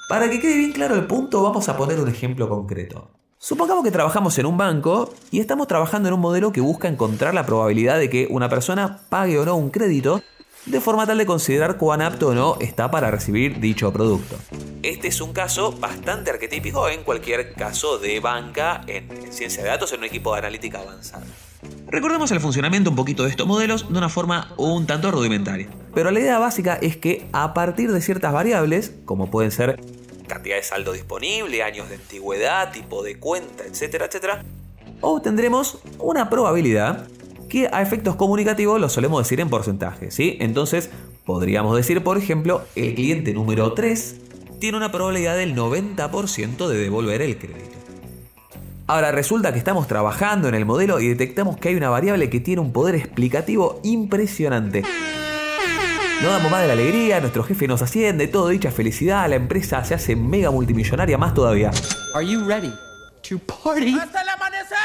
Para 0.09 0.29
que 0.29 0.39
quede 0.39 0.57
bien 0.57 0.71
claro 0.71 0.95
el 0.95 1.07
punto, 1.07 1.43
vamos 1.43 1.67
a 1.69 1.77
poner 1.77 1.99
un 1.99 2.07
ejemplo 2.07 2.49
concreto. 2.49 3.11
Supongamos 3.43 3.84
que 3.84 3.91
trabajamos 3.91 4.38
en 4.38 4.45
un 4.45 4.56
banco 4.56 5.13
y 5.29 5.41
estamos 5.41 5.67
trabajando 5.67 6.08
en 6.08 6.13
un 6.13 6.21
modelo 6.21 6.53
que 6.53 6.62
busca 6.62 6.88
encontrar 6.88 7.34
la 7.34 7.45
probabilidad 7.45 7.99
de 7.99 8.10
que 8.10 8.25
una 8.29 8.47
persona 8.47 9.01
pague 9.10 9.38
o 9.38 9.43
no 9.43 9.58
un 9.58 9.69
crédito 9.69 10.21
de 10.65 10.79
forma 10.79 11.06
tal 11.06 11.17
de 11.17 11.25
considerar 11.25 11.75
cuán 11.75 12.01
apto 12.01 12.29
o 12.29 12.34
no 12.34 12.56
está 12.62 12.89
para 12.89 13.12
recibir 13.12 13.60
dicho 13.60 13.91
producto. 13.91 14.38
Este 14.82 15.10
es 15.10 15.19
un 15.19 15.34
caso 15.34 15.73
bastante 15.73 16.32
arquetípico 16.32 16.88
en 16.88 17.03
cualquier 17.03 17.53
caso 17.53 17.97
de 17.97 18.21
banca 18.21 18.79
en, 18.88 19.10
ciencia 19.34 19.62
de 19.62 19.67
datos 19.67 19.91
en 19.91 19.99
un 19.99 20.06
equipo 20.06 20.32
de 20.32 20.39
analítica 20.39 20.79
avanzada. 20.79 21.25
Recordemos 21.88 22.32
el 22.32 22.39
funcionamiento 22.39 22.91
un 22.91 22.95
poquito 22.95 23.25
de 23.25 23.29
estos 23.29 23.45
modelos 23.45 23.91
de 23.91 23.97
una 23.97 24.08
forma 24.08 24.53
un 24.56 24.88
tanto 24.88 25.12
rudimentaria. 25.12 25.67
Pero 25.93 26.12
la 26.12 26.21
idea 26.21 26.39
básica 26.39 26.75
es 26.75 26.95
que 26.95 27.27
a 27.34 27.53
partir 27.53 27.91
de 27.91 27.99
ciertas 27.99 28.32
variables, 28.32 28.93
como 29.03 29.29
pueden 29.29 29.51
ser 29.51 29.82
cantidad 30.27 30.55
de 30.55 30.63
saldo 30.63 30.93
disponible, 30.93 31.63
años 31.63 31.89
de 31.89 31.95
antigüedad, 31.95 32.71
tipo 32.71 33.03
de 33.03 33.17
cuenta, 33.17 33.63
etcétera, 33.63 34.05
etcétera, 34.05 34.43
obtendremos 35.01 35.79
una 35.99 36.29
probabilidad 36.29 37.07
que 37.49 37.69
a 37.71 37.81
efectos 37.81 38.15
comunicativos 38.15 38.79
lo 38.81 38.89
solemos 38.89 39.23
decir 39.23 39.39
en 39.39 39.49
porcentaje, 39.49 40.12
¿sí? 40.12 40.38
Entonces, 40.39 40.89
podríamos 41.25 41.75
decir, 41.75 42.03
por 42.03 42.17
ejemplo, 42.17 42.63
el 42.75 42.95
cliente 42.95 43.33
número 43.33 43.73
3 43.73 44.15
tiene 44.59 44.77
una 44.77 44.91
probabilidad 44.91 45.36
del 45.36 45.55
90% 45.55 46.67
de 46.67 46.77
devolver 46.77 47.21
el 47.21 47.38
crédito. 47.38 47.77
Ahora 48.88 49.12
resulta 49.12 49.53
que 49.53 49.59
estamos 49.59 49.88
trabajando 49.88 50.47
en 50.47 50.55
el 50.55 50.65
modelo 50.65 50.99
y 50.99 51.07
detectamos 51.07 51.57
que 51.57 51.69
hay 51.69 51.75
una 51.75 51.89
variable 51.89 52.29
que 52.29 52.39
tiene 52.39 52.62
un 52.62 52.73
poder 52.73 52.95
explicativo 52.95 53.79
impresionante. 53.83 54.83
Nos 56.23 56.31
damos 56.31 56.49
más 56.49 56.62
de 56.62 56.67
la 56.67 56.73
alegría, 56.73 57.19
nuestro 57.19 57.43
jefe 57.43 57.67
nos 57.67 57.81
asciende, 57.81 58.29
todo 58.29 58.47
dicha 58.47 58.71
felicidad, 58.71 59.27
la 59.27 59.36
empresa 59.36 59.83
se 59.83 59.93
hace 59.93 60.15
mega 60.15 60.51
multimillonaria 60.51 61.17
más 61.17 61.33
todavía. 61.33 61.69
Are 62.13 62.25
you 62.25 62.47
ready 62.47 62.71
to 63.27 63.39
party? 63.39 63.93
¡Hasta 63.99 64.21
el 64.21 64.29
amanecer! 64.29 64.77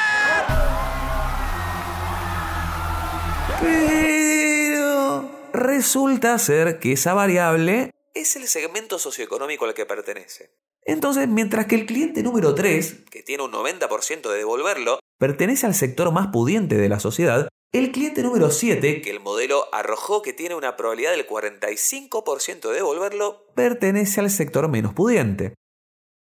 Pero 3.61 5.31
resulta 5.53 6.37
ser 6.41 6.81
que 6.81 6.95
esa 6.95 7.15
variable 7.15 7.93
es 8.15 8.35
el 8.35 8.49
segmento 8.49 8.99
socioeconómico 8.99 9.65
al 9.65 9.75
que 9.75 9.87
pertenece. 9.87 10.51
Entonces, 10.85 11.29
mientras 11.29 11.67
que 11.67 11.77
el 11.77 11.87
cliente 11.87 12.25
número 12.25 12.57
3, 12.57 13.05
que 13.13 13.23
tiene 13.23 13.45
un 13.45 13.53
90% 13.53 14.29
de 14.29 14.39
devolverlo, 14.39 14.99
pertenece 15.21 15.67
al 15.67 15.75
sector 15.77 16.11
más 16.11 16.33
pudiente 16.33 16.75
de 16.75 16.89
la 16.89 16.99
sociedad, 16.99 17.49
el 17.73 17.93
cliente 17.93 18.23
número 18.23 18.51
7, 18.51 19.03
que 19.03 19.11
el 19.11 19.21
modelo 19.21 19.65
arrojó 19.73 20.23
que 20.23 20.33
tiene 20.33 20.55
una 20.55 20.77
probabilidad 20.77 21.13
del 21.13 21.27
45% 21.27 22.69
de 22.69 22.75
devolverlo, 22.75 23.45
pertenece 23.55 24.21
al 24.21 24.31
sector 24.31 24.69
menos 24.69 24.95
pudiente. 24.95 25.55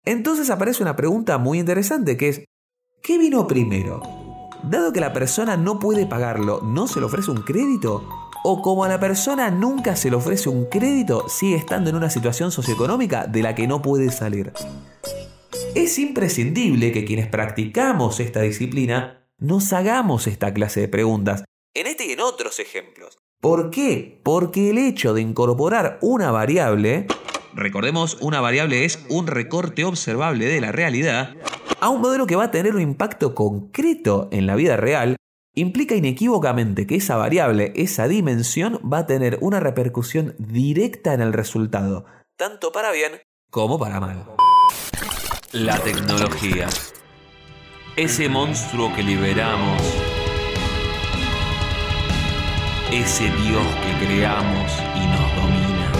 Entonces 0.04 0.50
aparece 0.50 0.82
una 0.82 0.96
pregunta 0.96 1.38
muy 1.38 1.60
interesante 1.60 2.16
que 2.16 2.28
es, 2.28 2.44
¿qué 3.02 3.18
vino 3.18 3.46
primero? 3.46 4.02
Dado 4.64 4.92
que 4.92 5.00
la 5.00 5.12
persona 5.12 5.56
no 5.56 5.78
puede 5.78 6.06
pagarlo, 6.06 6.60
¿no 6.62 6.88
se 6.88 6.98
le 6.98 7.06
ofrece 7.06 7.30
un 7.30 7.42
crédito? 7.42 8.08
¿O 8.42 8.60
como 8.60 8.84
a 8.84 8.88
la 8.88 8.98
persona 8.98 9.50
nunca 9.50 9.94
se 9.94 10.10
le 10.10 10.16
ofrece 10.16 10.48
un 10.48 10.64
crédito, 10.64 11.28
sigue 11.28 11.56
estando 11.56 11.90
en 11.90 11.96
una 11.96 12.10
situación 12.10 12.50
socioeconómica 12.50 13.26
de 13.26 13.42
la 13.42 13.54
que 13.54 13.68
no 13.68 13.80
puede 13.80 14.10
salir? 14.10 14.52
Es 15.76 15.98
imprescindible 16.00 16.90
que 16.90 17.04
quienes 17.04 17.28
practicamos 17.28 18.18
esta 18.18 18.40
disciplina 18.40 19.27
nos 19.38 19.72
hagamos 19.72 20.26
esta 20.26 20.52
clase 20.52 20.80
de 20.80 20.88
preguntas, 20.88 21.44
en 21.74 21.86
este 21.86 22.06
y 22.06 22.12
en 22.12 22.20
otros 22.20 22.58
ejemplos. 22.58 23.18
¿Por 23.40 23.70
qué? 23.70 24.20
Porque 24.24 24.70
el 24.70 24.78
hecho 24.78 25.14
de 25.14 25.20
incorporar 25.20 25.98
una 26.02 26.32
variable, 26.32 27.06
recordemos, 27.54 28.18
una 28.20 28.40
variable 28.40 28.84
es 28.84 29.04
un 29.08 29.28
recorte 29.28 29.84
observable 29.84 30.46
de 30.46 30.60
la 30.60 30.72
realidad, 30.72 31.36
a 31.80 31.88
un 31.88 32.00
modelo 32.00 32.26
que 32.26 32.34
va 32.34 32.44
a 32.44 32.50
tener 32.50 32.74
un 32.74 32.82
impacto 32.82 33.36
concreto 33.36 34.28
en 34.32 34.46
la 34.46 34.56
vida 34.56 34.76
real, 34.76 35.16
implica 35.54 35.94
inequívocamente 35.94 36.86
que 36.86 36.96
esa 36.96 37.16
variable, 37.16 37.72
esa 37.76 38.08
dimensión, 38.08 38.80
va 38.92 38.98
a 38.98 39.06
tener 39.06 39.38
una 39.40 39.60
repercusión 39.60 40.34
directa 40.38 41.14
en 41.14 41.20
el 41.20 41.32
resultado, 41.32 42.06
tanto 42.36 42.72
para 42.72 42.90
bien 42.90 43.12
como 43.50 43.78
para 43.78 44.00
mal. 44.00 44.26
La 45.52 45.78
tecnología. 45.78 46.68
Ese 47.98 48.28
monstruo 48.28 48.94
que 48.94 49.02
liberamos. 49.02 49.82
Ese 52.92 53.24
Dios 53.24 53.66
que 53.82 54.06
creamos 54.06 54.72
y 54.94 55.00
nos 55.00 55.34
domina. 55.34 55.92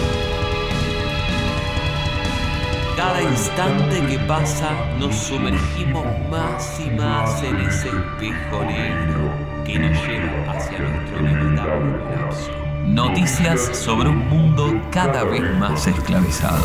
Cada 2.97 3.21
instante 3.21 4.01
que 4.07 4.17
pasa 4.29 4.71
nos 5.01 5.13
sumergimos 5.13 6.07
más 6.31 6.79
y 6.79 6.89
más 6.91 7.43
en 7.43 7.57
ese 7.63 7.89
espejo 7.89 8.65
negro 8.65 9.33
que 9.65 9.81
nos 9.81 10.07
lleva 10.07 10.53
hacia 10.53 10.79
nuestro 10.79 11.19
inevitable 11.19 11.99
colapso. 11.99 12.53
Noticias 12.85 13.77
sobre 13.77 14.09
un 14.11 14.29
mundo 14.29 14.81
cada 14.93 15.25
vez 15.25 15.43
más 15.59 15.89
esclavizado. 15.89 16.65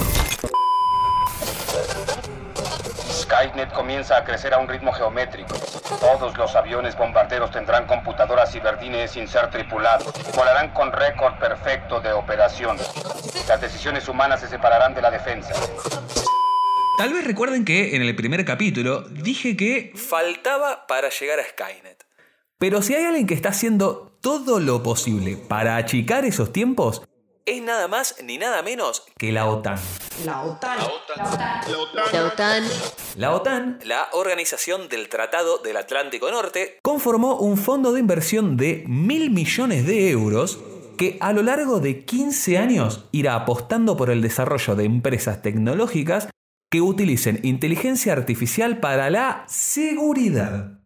Skynet 3.44 3.74
comienza 3.74 4.18
a 4.18 4.24
crecer 4.24 4.54
a 4.54 4.60
un 4.60 4.68
ritmo 4.68 4.94
geométrico. 4.94 5.56
Todos 6.00 6.38
los 6.38 6.56
aviones 6.56 6.98
bombarderos 6.98 7.52
tendrán 7.52 7.86
computadoras 7.88 8.52
ciberdines 8.52 9.12
sin 9.12 9.28
ser 9.28 9.50
tripulados. 9.50 10.14
Volarán 10.36 10.74
con 10.74 10.92
récord 10.92 11.38
perfecto 11.40 12.00
de 12.00 12.14
operación. 12.14 12.78
Las 13.48 13.60
decisiones 13.60 14.08
humanas 14.08 14.40
se 14.40 14.48
separarán 14.48 14.94
de 14.94 15.02
la 15.02 15.12
defensa. 15.12 15.54
Tal 16.98 17.12
vez 17.12 17.26
recuerden 17.26 17.66
que 17.66 17.96
en 17.96 18.02
el 18.02 18.16
primer 18.16 18.46
capítulo 18.46 19.02
dije 19.02 19.58
que 19.58 19.92
faltaba 19.96 20.88
para 20.88 21.10
llegar 21.10 21.40
a 21.40 21.44
Skynet. 21.44 22.06
Pero 22.60 22.82
si 22.82 22.96
hay 22.96 23.04
alguien 23.04 23.28
que 23.28 23.34
está 23.34 23.50
haciendo 23.50 24.18
todo 24.22 24.62
lo 24.62 24.84
posible 24.84 25.36
para 25.36 25.76
achicar 25.76 26.24
esos 26.24 26.54
tiempos, 26.54 27.04
es 27.46 27.62
nada 27.62 27.88
más 27.88 28.16
ni 28.24 28.38
nada 28.38 28.62
menos 28.64 29.06
que 29.18 29.32
la 29.32 29.48
OTAN. 29.48 29.80
La 30.26 30.44
OTAN. 30.44 30.78
La 31.18 32.26
OTAN. 32.26 32.64
La 33.16 33.32
OTAN, 33.34 33.80
la 33.84 34.08
Organización 34.14 34.90
del 34.90 35.10
Tratado 35.10 35.58
del 35.58 35.78
Atlántico 35.78 36.32
Norte, 36.32 36.80
conformó 36.82 37.38
un 37.38 37.58
fondo 37.58 37.92
de 37.92 38.00
inversión 38.00 38.58
de 38.58 38.84
mil 38.88 39.32
millones 39.32 39.86
de 39.86 40.10
euros 40.10 40.60
que 40.98 41.18
a 41.20 41.34
lo 41.34 41.42
largo 41.42 41.80
de 41.80 42.06
15 42.06 42.58
años 42.58 43.06
irá 43.12 43.36
apostando 43.36 43.98
por 43.98 44.10
el 44.10 44.22
desarrollo 44.22 44.76
de 44.76 44.86
empresas 44.86 45.42
tecnológicas 45.42 46.30
que 46.70 46.82
utilicen 46.82 47.40
inteligencia 47.44 48.14
artificial 48.14 48.80
para 48.80 49.10
la 49.10 49.44
seguridad. 49.48 50.80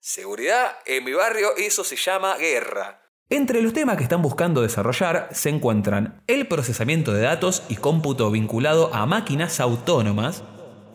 Seguridad, 0.00 0.76
en 0.86 1.04
mi 1.04 1.12
barrio 1.12 1.56
eso 1.56 1.82
se 1.82 1.96
llama 1.96 2.36
guerra. 2.36 3.03
Entre 3.30 3.62
los 3.62 3.72
temas 3.72 3.96
que 3.96 4.02
están 4.02 4.20
buscando 4.20 4.60
desarrollar 4.60 5.28
se 5.32 5.48
encuentran 5.48 6.22
el 6.26 6.46
procesamiento 6.46 7.12
de 7.14 7.22
datos 7.22 7.62
y 7.70 7.76
cómputo 7.76 8.30
vinculado 8.30 8.94
a 8.94 9.06
máquinas 9.06 9.60
autónomas, 9.60 10.44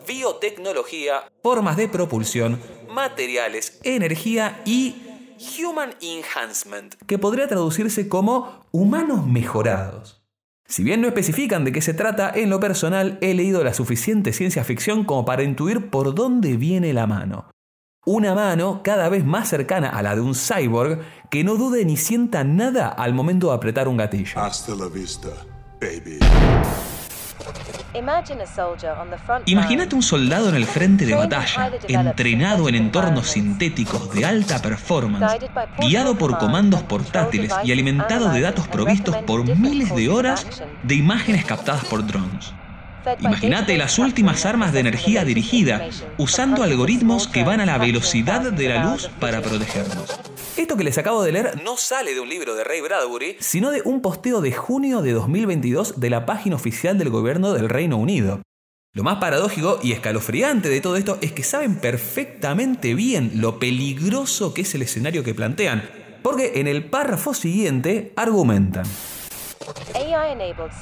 biotecnología, 0.06 1.24
formas 1.42 1.76
de 1.76 1.88
propulsión, 1.88 2.60
materiales, 2.88 3.80
energía 3.82 4.62
y 4.64 4.94
Human 5.58 5.94
Enhancement, 6.00 6.94
que 7.06 7.18
podría 7.18 7.48
traducirse 7.48 8.08
como 8.08 8.64
humanos 8.70 9.26
mejorados. 9.26 10.22
Si 10.68 10.84
bien 10.84 11.00
no 11.00 11.08
especifican 11.08 11.64
de 11.64 11.72
qué 11.72 11.82
se 11.82 11.94
trata, 11.94 12.30
en 12.32 12.48
lo 12.48 12.60
personal 12.60 13.18
he 13.22 13.34
leído 13.34 13.64
la 13.64 13.74
suficiente 13.74 14.32
ciencia 14.32 14.62
ficción 14.62 15.02
como 15.04 15.24
para 15.24 15.42
intuir 15.42 15.90
por 15.90 16.14
dónde 16.14 16.56
viene 16.56 16.92
la 16.92 17.08
mano. 17.08 17.50
Una 18.12 18.34
mano 18.34 18.80
cada 18.82 19.08
vez 19.08 19.24
más 19.24 19.48
cercana 19.48 19.90
a 19.90 20.02
la 20.02 20.16
de 20.16 20.20
un 20.20 20.34
cyborg 20.34 20.98
que 21.30 21.44
no 21.44 21.54
dude 21.54 21.84
ni 21.84 21.96
sienta 21.96 22.42
nada 22.42 22.88
al 22.88 23.14
momento 23.14 23.50
de 23.50 23.54
apretar 23.54 23.86
un 23.86 23.96
gatillo. 23.96 24.36
Hasta 24.36 24.74
la 24.74 24.88
vista, 24.88 25.28
baby. 25.80 26.18
Imagínate 29.46 29.94
un 29.94 30.02
soldado 30.02 30.48
en 30.48 30.56
el 30.56 30.64
frente 30.64 31.06
de 31.06 31.14
batalla, 31.14 31.70
entrenado 31.86 32.68
en 32.68 32.74
entornos 32.74 33.28
sintéticos 33.28 34.12
de 34.12 34.24
alta 34.24 34.60
performance, 34.60 35.38
guiado 35.78 36.18
por 36.18 36.36
comandos 36.38 36.82
portátiles 36.82 37.52
y 37.62 37.70
alimentado 37.70 38.30
de 38.30 38.40
datos 38.40 38.66
provistos 38.66 39.14
por 39.18 39.44
miles 39.56 39.94
de 39.94 40.08
horas 40.08 40.64
de 40.82 40.96
imágenes 40.96 41.44
captadas 41.44 41.84
por 41.84 42.04
drones. 42.04 42.52
Imagínate 43.20 43.76
las 43.78 43.98
últimas 43.98 44.44
armas 44.46 44.72
de 44.72 44.80
energía 44.80 45.24
dirigida, 45.24 45.88
usando 46.18 46.62
algoritmos 46.62 47.28
que 47.28 47.44
van 47.44 47.60
a 47.60 47.66
la 47.66 47.78
velocidad 47.78 48.52
de 48.52 48.68
la 48.68 48.84
luz 48.84 49.08
para 49.18 49.40
protegernos. 49.40 50.20
Esto 50.56 50.76
que 50.76 50.84
les 50.84 50.98
acabo 50.98 51.22
de 51.22 51.32
leer 51.32 51.62
no 51.64 51.76
sale 51.76 52.14
de 52.14 52.20
un 52.20 52.28
libro 52.28 52.54
de 52.54 52.64
Ray 52.64 52.80
Bradbury, 52.80 53.36
sino 53.40 53.70
de 53.70 53.82
un 53.84 54.02
posteo 54.02 54.40
de 54.40 54.52
junio 54.52 55.00
de 55.00 55.12
2022 55.12 56.00
de 56.00 56.10
la 56.10 56.26
página 56.26 56.56
oficial 56.56 56.98
del 56.98 57.10
gobierno 57.10 57.52
del 57.52 57.68
Reino 57.68 57.96
Unido. 57.96 58.42
Lo 58.92 59.04
más 59.04 59.18
paradójico 59.18 59.78
y 59.82 59.92
escalofriante 59.92 60.68
de 60.68 60.80
todo 60.80 60.96
esto 60.96 61.18
es 61.20 61.32
que 61.32 61.44
saben 61.44 61.76
perfectamente 61.76 62.94
bien 62.94 63.32
lo 63.36 63.60
peligroso 63.60 64.52
que 64.52 64.62
es 64.62 64.74
el 64.74 64.82
escenario 64.82 65.22
que 65.22 65.32
plantean, 65.32 65.88
porque 66.22 66.52
en 66.56 66.66
el 66.66 66.84
párrafo 66.84 67.32
siguiente 67.32 68.12
argumentan. 68.16 68.84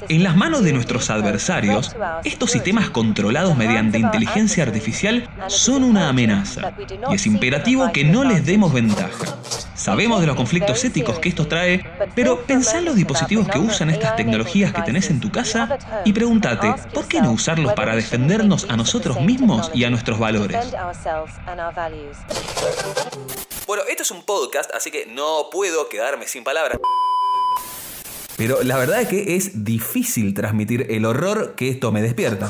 En 0.09 0.23
las 0.23 0.35
manos 0.35 0.63
de 0.63 0.73
nuestros 0.73 1.09
adversarios, 1.09 1.95
estos 2.23 2.51
sistemas 2.51 2.89
controlados 2.89 3.55
mediante 3.55 3.99
inteligencia 3.99 4.63
artificial 4.63 5.29
son 5.47 5.83
una 5.83 6.09
amenaza 6.09 6.73
y 7.09 7.15
es 7.15 7.25
imperativo 7.25 7.91
que 7.91 8.03
no 8.03 8.23
les 8.23 8.45
demos 8.45 8.73
ventaja. 8.73 9.37
Sabemos 9.75 10.19
de 10.19 10.27
los 10.27 10.35
conflictos 10.35 10.83
éticos 10.83 11.19
que 11.19 11.29
esto 11.29 11.47
trae, 11.47 11.85
pero 12.13 12.43
pensá 12.43 12.79
en 12.79 12.85
los 12.85 12.95
dispositivos 12.95 13.47
que 13.47 13.59
usan 13.59 13.89
estas 13.89 14.15
tecnologías 14.15 14.73
que 14.73 14.81
tenés 14.81 15.09
en 15.09 15.19
tu 15.19 15.31
casa 15.31 15.77
y 16.03 16.11
pregúntate, 16.11 16.73
¿por 16.93 17.07
qué 17.07 17.21
no 17.21 17.31
usarlos 17.31 17.73
para 17.73 17.95
defendernos 17.95 18.65
a 18.69 18.75
nosotros 18.75 19.21
mismos 19.21 19.71
y 19.73 19.85
a 19.85 19.89
nuestros 19.89 20.19
valores? 20.19 20.57
Bueno, 23.67 23.83
esto 23.89 24.03
es 24.03 24.11
un 24.11 24.23
podcast, 24.23 24.69
así 24.73 24.91
que 24.91 25.05
no 25.05 25.49
puedo 25.51 25.87
quedarme 25.89 26.27
sin 26.27 26.43
palabras. 26.43 26.79
Pero 28.39 28.63
la 28.63 28.77
verdad 28.77 29.01
es 29.01 29.09
que 29.09 29.35
es 29.35 29.65
difícil 29.65 30.33
transmitir 30.33 30.87
el 30.89 31.03
horror 31.03 31.55
que 31.57 31.67
esto 31.67 31.91
me 31.91 32.01
despierta. 32.01 32.47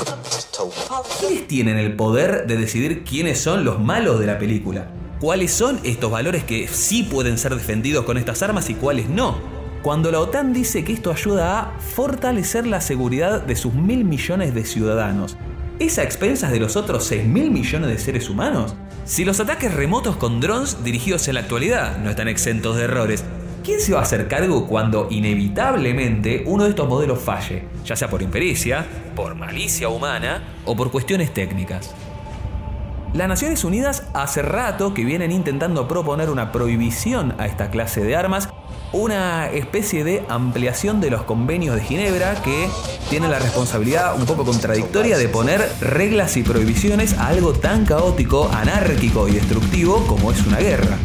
¿Quiénes 1.19 1.47
tienen 1.47 1.77
el 1.77 1.95
poder 1.95 2.45
de 2.45 2.57
decidir 2.57 3.03
quiénes 3.03 3.39
son 3.39 3.65
los 3.65 3.79
malos 3.79 4.19
de 4.19 4.27
la 4.27 4.37
película? 4.37 4.91
¿Cuáles 5.19 5.51
son 5.51 5.79
estos 5.83 6.11
valores 6.11 6.43
que 6.43 6.67
sí 6.67 7.01
pueden 7.01 7.39
ser 7.39 7.55
defendidos 7.55 8.05
con 8.05 8.19
estas 8.19 8.43
armas 8.43 8.69
y 8.69 8.75
cuáles 8.75 9.09
no? 9.09 9.39
Cuando 9.81 10.11
la 10.11 10.19
OTAN 10.19 10.53
dice 10.53 10.83
que 10.83 10.93
esto 10.93 11.11
ayuda 11.11 11.59
a 11.59 11.79
fortalecer 11.79 12.67
la 12.67 12.81
seguridad 12.81 13.41
de 13.41 13.55
sus 13.55 13.73
mil 13.73 14.05
millones 14.05 14.53
de 14.53 14.65
ciudadanos, 14.65 15.37
¿es 15.79 15.97
a 15.97 16.03
expensas 16.03 16.51
de 16.51 16.59
los 16.59 16.75
otros 16.75 17.03
6 17.05 17.25
mil 17.25 17.49
millones 17.49 17.89
de 17.89 17.97
seres 17.97 18.29
humanos? 18.29 18.75
Si 19.05 19.25
los 19.25 19.39
ataques 19.39 19.73
remotos 19.73 20.17
con 20.17 20.39
drones 20.39 20.83
dirigidos 20.83 21.27
en 21.27 21.33
la 21.33 21.39
actualidad 21.39 21.97
no 21.97 22.11
están 22.11 22.27
exentos 22.27 22.77
de 22.77 22.83
errores, 22.83 23.23
¿quién 23.69 23.81
se 23.81 23.93
va 23.93 23.99
a 23.99 24.01
hacer 24.01 24.27
cargo 24.27 24.65
cuando 24.65 25.05
inevitablemente 25.11 26.41
uno 26.47 26.63
de 26.63 26.71
estos 26.71 26.89
modelos 26.89 27.19
falle? 27.19 27.65
Ya 27.85 27.95
sea 27.95 28.09
por 28.09 28.23
impericia, 28.23 28.83
por 29.15 29.35
malicia 29.35 29.89
humana 29.89 30.55
o 30.65 30.75
por 30.75 30.89
cuestiones 30.89 31.31
técnicas. 31.35 31.93
Las 33.13 33.27
Naciones 33.27 33.63
Unidas 33.63 34.07
hace 34.15 34.41
rato 34.41 34.95
que 34.95 35.05
vienen 35.05 35.31
intentando 35.31 35.87
proponer 35.87 36.31
una 36.31 36.51
prohibición 36.51 37.35
a 37.37 37.45
esta 37.45 37.69
clase 37.69 38.01
de 38.01 38.15
armas, 38.15 38.49
una 38.91 39.51
especie 39.51 40.03
de 40.03 40.23
ampliación 40.29 40.99
de 40.99 41.11
los 41.11 41.21
convenios 41.21 41.75
de 41.75 41.83
Ginebra 41.83 42.41
que 42.41 42.67
tiene 43.11 43.27
la 43.27 43.37
responsabilidad 43.37 44.15
un 44.19 44.25
poco 44.25 44.45
contradictoria 44.45 45.19
de 45.19 45.29
poner 45.29 45.61
reglas 45.79 46.37
y 46.37 46.41
prohibiciones 46.41 47.13
a 47.19 47.27
algo 47.27 47.53
tan 47.53 47.85
caótico, 47.85 48.49
anárquico 48.51 49.27
y 49.27 49.33
destructivo 49.33 50.03
como 50.07 50.31
es 50.31 50.43
una 50.47 50.57
guerra. 50.57 50.97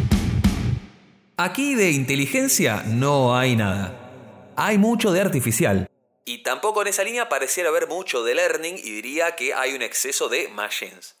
Aquí 1.37 1.75
de 1.75 1.91
inteligencia 1.91 2.83
no 2.87 3.35
hay 3.35 3.57
nada. 3.57 4.53
Hay 4.55 4.77
mucho 4.77 5.11
de 5.11 5.19
artificial. 5.19 5.89
Y 6.23 6.43
tampoco 6.43 6.81
en 6.81 6.87
esa 6.87 7.03
línea 7.03 7.27
pareciera 7.27 7.67
haber 7.67 7.89
mucho 7.89 8.23
de 8.23 8.35
learning 8.35 8.77
y 8.77 8.91
diría 8.91 9.35
que 9.35 9.53
hay 9.53 9.73
un 9.73 9.81
exceso 9.81 10.29
de 10.29 10.47
machines. 10.47 11.17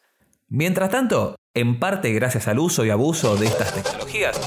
Mientras 0.47 0.89
tanto, 0.89 1.35
en 1.53 1.81
parte 1.81 2.13
gracias 2.13 2.47
al 2.47 2.59
uso 2.59 2.85
y 2.85 2.91
abuso 2.91 3.35
de 3.35 3.47
estas 3.47 3.73
tecnologías, 3.73 4.39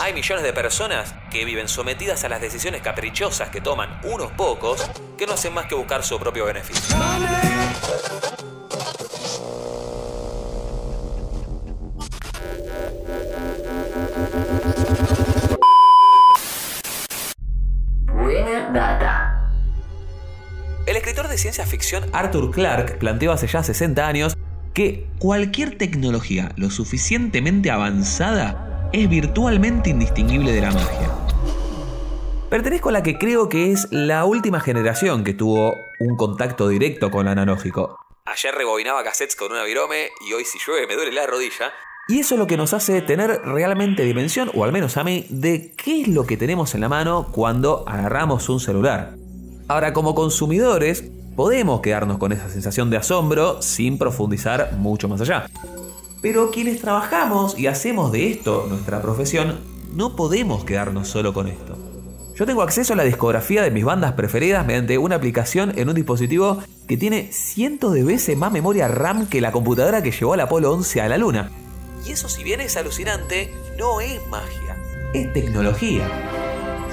hay 0.00 0.14
millones 0.14 0.44
de 0.44 0.52
personas 0.52 1.12
que 1.32 1.44
viven 1.44 1.66
sometidas 1.66 2.22
a 2.22 2.28
las 2.28 2.40
decisiones 2.40 2.80
caprichosas 2.80 3.50
que 3.50 3.60
toman 3.60 4.00
unos 4.04 4.30
pocos 4.32 4.88
que 5.16 5.26
no 5.26 5.32
hacen 5.32 5.52
más 5.52 5.66
que 5.66 5.74
buscar 5.74 6.04
su 6.04 6.16
propio 6.20 6.44
beneficio. 6.44 6.96
Escritor 21.08 21.30
de 21.30 21.38
ciencia 21.38 21.64
ficción 21.64 22.04
Arthur 22.12 22.50
Clarke 22.50 22.98
planteó 22.98 23.32
hace 23.32 23.46
ya 23.46 23.62
60 23.62 24.06
años 24.06 24.36
que 24.74 25.06
cualquier 25.18 25.78
tecnología 25.78 26.52
lo 26.56 26.68
suficientemente 26.68 27.70
avanzada 27.70 28.90
es 28.92 29.08
virtualmente 29.08 29.88
indistinguible 29.88 30.52
de 30.52 30.60
la 30.60 30.70
magia. 30.70 31.10
Pertenezco 32.50 32.90
a 32.90 32.92
la 32.92 33.02
que 33.02 33.16
creo 33.16 33.48
que 33.48 33.72
es 33.72 33.88
la 33.90 34.26
última 34.26 34.60
generación 34.60 35.24
que 35.24 35.32
tuvo 35.32 35.74
un 35.98 36.14
contacto 36.18 36.68
directo 36.68 37.10
con 37.10 37.24
lo 37.24 37.30
analógico. 37.30 37.96
Ayer 38.26 38.54
rebobinaba 38.54 39.02
cassettes 39.02 39.34
con 39.34 39.50
una 39.50 39.64
virome 39.64 40.10
y 40.28 40.34
hoy 40.34 40.44
si 40.44 40.58
llueve 40.58 40.86
me 40.86 40.94
duele 40.94 41.12
la 41.12 41.26
rodilla. 41.26 41.72
Y 42.06 42.20
eso 42.20 42.34
es 42.34 42.38
lo 42.38 42.46
que 42.46 42.58
nos 42.58 42.74
hace 42.74 43.00
tener 43.00 43.40
realmente 43.44 44.02
dimensión, 44.04 44.50
o 44.54 44.62
al 44.62 44.72
menos 44.72 44.98
a 44.98 45.04
mí, 45.04 45.26
de 45.30 45.74
qué 45.74 46.02
es 46.02 46.08
lo 46.08 46.26
que 46.26 46.36
tenemos 46.36 46.74
en 46.74 46.82
la 46.82 46.90
mano 46.90 47.28
cuando 47.32 47.88
agarramos 47.88 48.50
un 48.50 48.60
celular. 48.60 49.14
Ahora, 49.68 49.92
como 49.92 50.14
consumidores, 50.14 51.04
podemos 51.36 51.82
quedarnos 51.82 52.16
con 52.16 52.32
esa 52.32 52.48
sensación 52.48 52.88
de 52.88 52.96
asombro 52.96 53.60
sin 53.60 53.98
profundizar 53.98 54.72
mucho 54.78 55.08
más 55.08 55.20
allá. 55.20 55.46
Pero 56.22 56.50
quienes 56.50 56.80
trabajamos 56.80 57.58
y 57.58 57.66
hacemos 57.66 58.10
de 58.10 58.30
esto 58.30 58.66
nuestra 58.70 59.02
profesión, 59.02 59.60
no 59.94 60.16
podemos 60.16 60.64
quedarnos 60.64 61.08
solo 61.08 61.34
con 61.34 61.48
esto. 61.48 61.76
Yo 62.34 62.46
tengo 62.46 62.62
acceso 62.62 62.94
a 62.94 62.96
la 62.96 63.04
discografía 63.04 63.62
de 63.62 63.70
mis 63.70 63.84
bandas 63.84 64.12
preferidas 64.12 64.64
mediante 64.64 64.96
una 64.96 65.16
aplicación 65.16 65.74
en 65.76 65.90
un 65.90 65.94
dispositivo 65.94 66.62
que 66.86 66.96
tiene 66.96 67.28
cientos 67.30 67.92
de 67.92 68.04
veces 68.04 68.38
más 68.38 68.50
memoria 68.50 68.88
RAM 68.88 69.26
que 69.26 69.42
la 69.42 69.52
computadora 69.52 70.02
que 70.02 70.12
llevó 70.12 70.32
al 70.32 70.40
Apolo 70.40 70.72
11 70.72 71.02
a 71.02 71.08
la 71.08 71.18
Luna. 71.18 71.50
Y 72.06 72.12
eso 72.12 72.30
si 72.30 72.42
bien 72.42 72.62
es 72.62 72.76
alucinante, 72.78 73.52
no 73.76 74.00
es 74.00 74.26
magia, 74.28 74.76
es 75.12 75.30
tecnología. 75.34 76.08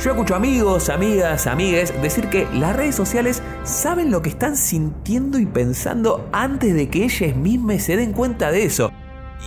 Yo 0.04 0.12
escucho 0.12 0.36
amigos, 0.36 0.90
amigas, 0.90 1.48
amigues 1.48 2.00
decir 2.02 2.30
que 2.30 2.48
las 2.54 2.76
redes 2.76 2.96
sociales 2.96 3.42
saben 3.64 4.12
lo 4.12 4.22
que 4.22 4.30
están 4.30 4.58
sintiendo 4.58 5.40
y 5.40 5.46
pensando 5.46 6.30
antes 6.32 6.76
de 6.76 6.90
que 6.90 7.06
ellas 7.06 7.36
mismas 7.36 7.84
se 7.84 7.96
den 7.96 8.12
cuenta 8.12 8.52
de 8.52 8.66
eso. 8.66 8.92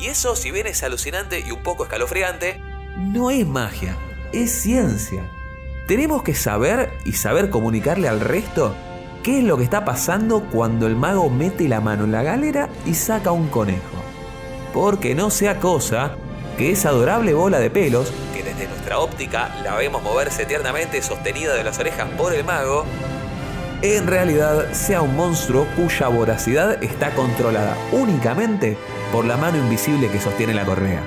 Y 0.00 0.06
eso, 0.06 0.34
si 0.34 0.50
bien 0.50 0.66
es 0.66 0.82
alucinante 0.82 1.44
y 1.46 1.52
un 1.52 1.62
poco 1.62 1.84
escalofriante, 1.84 2.60
no 2.96 3.30
es 3.30 3.46
magia, 3.46 3.96
es 4.32 4.50
ciencia. 4.50 5.22
Tenemos 5.86 6.22
que 6.22 6.34
saber 6.34 6.90
y 7.04 7.12
saber 7.12 7.50
comunicarle 7.50 8.08
al 8.08 8.20
resto 8.20 8.74
qué 9.22 9.38
es 9.38 9.44
lo 9.44 9.58
que 9.58 9.64
está 9.64 9.84
pasando 9.84 10.40
cuando 10.50 10.86
el 10.86 10.96
mago 10.96 11.30
mete 11.30 11.68
la 11.68 11.80
mano 11.80 12.04
en 12.04 12.12
la 12.12 12.22
galera 12.22 12.68
y 12.86 12.94
saca 12.94 13.30
un 13.32 13.48
conejo. 13.48 14.02
Porque 14.72 15.14
no 15.14 15.30
sea 15.30 15.60
cosa 15.60 16.16
que 16.56 16.72
esa 16.72 16.88
adorable 16.88 17.34
bola 17.34 17.58
de 17.58 17.70
pelos, 17.70 18.12
desde 18.58 18.70
nuestra 18.70 18.98
óptica 18.98 19.54
la 19.62 19.76
vemos 19.76 20.02
moverse 20.02 20.44
tiernamente 20.44 21.00
sostenida 21.00 21.54
de 21.54 21.62
las 21.62 21.78
orejas 21.78 22.08
por 22.16 22.34
el 22.34 22.44
mago, 22.44 22.84
en 23.82 24.08
realidad 24.08 24.72
sea 24.72 25.00
un 25.00 25.14
monstruo 25.14 25.66
cuya 25.76 26.08
voracidad 26.08 26.82
está 26.82 27.14
controlada 27.14 27.76
únicamente 27.92 28.76
por 29.12 29.24
la 29.24 29.36
mano 29.36 29.58
invisible 29.58 30.10
que 30.10 30.18
sostiene 30.18 30.54
la 30.54 30.64
correa. 30.64 31.02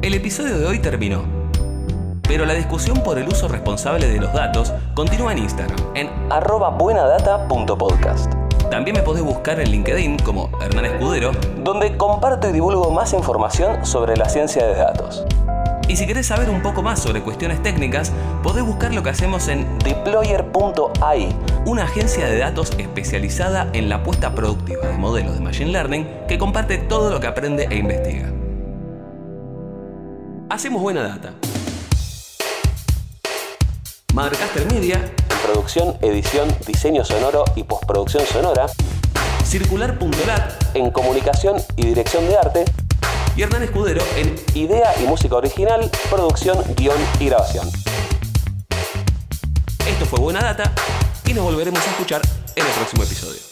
El 0.00 0.14
episodio 0.14 0.58
de 0.58 0.66
hoy 0.66 0.78
terminó, 0.78 1.41
pero 2.32 2.46
la 2.46 2.54
discusión 2.54 3.02
por 3.02 3.18
el 3.18 3.28
uso 3.28 3.46
responsable 3.46 4.08
de 4.08 4.18
los 4.18 4.32
datos 4.32 4.72
continúa 4.94 5.32
en 5.32 5.38
Instagram, 5.40 5.78
en 5.94 6.08
arroba 6.30 6.70
buenadata.podcast. 6.70 8.32
También 8.70 8.96
me 8.96 9.02
podés 9.02 9.22
buscar 9.22 9.60
en 9.60 9.70
LinkedIn 9.70 10.18
como 10.20 10.48
Hernán 10.62 10.86
Escudero, 10.86 11.32
donde 11.62 11.94
comparto 11.98 12.48
y 12.48 12.52
divulgo 12.52 12.90
más 12.90 13.12
información 13.12 13.84
sobre 13.84 14.16
la 14.16 14.30
ciencia 14.30 14.64
de 14.64 14.74
datos. 14.76 15.26
Y 15.88 15.96
si 15.96 16.06
querés 16.06 16.28
saber 16.28 16.48
un 16.48 16.62
poco 16.62 16.82
más 16.82 17.00
sobre 17.00 17.20
cuestiones 17.20 17.62
técnicas, 17.62 18.10
podés 18.42 18.64
buscar 18.64 18.94
lo 18.94 19.02
que 19.02 19.10
hacemos 19.10 19.48
en 19.48 19.78
Deployer.ai, 19.80 21.36
una 21.66 21.82
agencia 21.82 22.24
de 22.24 22.38
datos 22.38 22.72
especializada 22.78 23.68
en 23.74 23.90
la 23.90 24.02
puesta 24.02 24.34
productiva 24.34 24.86
de 24.86 24.96
modelos 24.96 25.34
de 25.34 25.40
Machine 25.40 25.70
Learning 25.70 26.08
que 26.28 26.38
comparte 26.38 26.78
todo 26.78 27.10
lo 27.10 27.20
que 27.20 27.26
aprende 27.26 27.66
e 27.68 27.76
investiga. 27.76 28.32
Hacemos 30.48 30.80
buena 30.80 31.02
data. 31.02 31.34
Marcaster 34.12 34.70
Media, 34.70 35.10
producción, 35.42 35.96
edición, 36.02 36.46
diseño 36.66 37.02
sonoro 37.02 37.44
y 37.56 37.64
postproducción 37.64 38.26
sonora. 38.26 38.66
Circular.lat, 39.44 40.52
en 40.74 40.90
comunicación 40.90 41.56
y 41.76 41.86
dirección 41.86 42.28
de 42.28 42.36
arte. 42.36 42.64
Y 43.36 43.42
Hernán 43.42 43.62
Escudero 43.62 44.02
en 44.16 44.34
idea 44.54 44.92
y 45.02 45.06
música 45.06 45.36
original, 45.36 45.90
producción, 46.10 46.62
guion 46.76 46.98
y 47.20 47.26
grabación. 47.26 47.66
Esto 49.88 50.04
fue 50.04 50.20
Buena 50.20 50.40
Data 50.40 50.70
y 51.24 51.32
nos 51.32 51.44
volveremos 51.44 51.80
a 51.80 51.90
escuchar 51.90 52.20
en 52.54 52.66
el 52.66 52.72
próximo 52.72 53.04
episodio. 53.04 53.51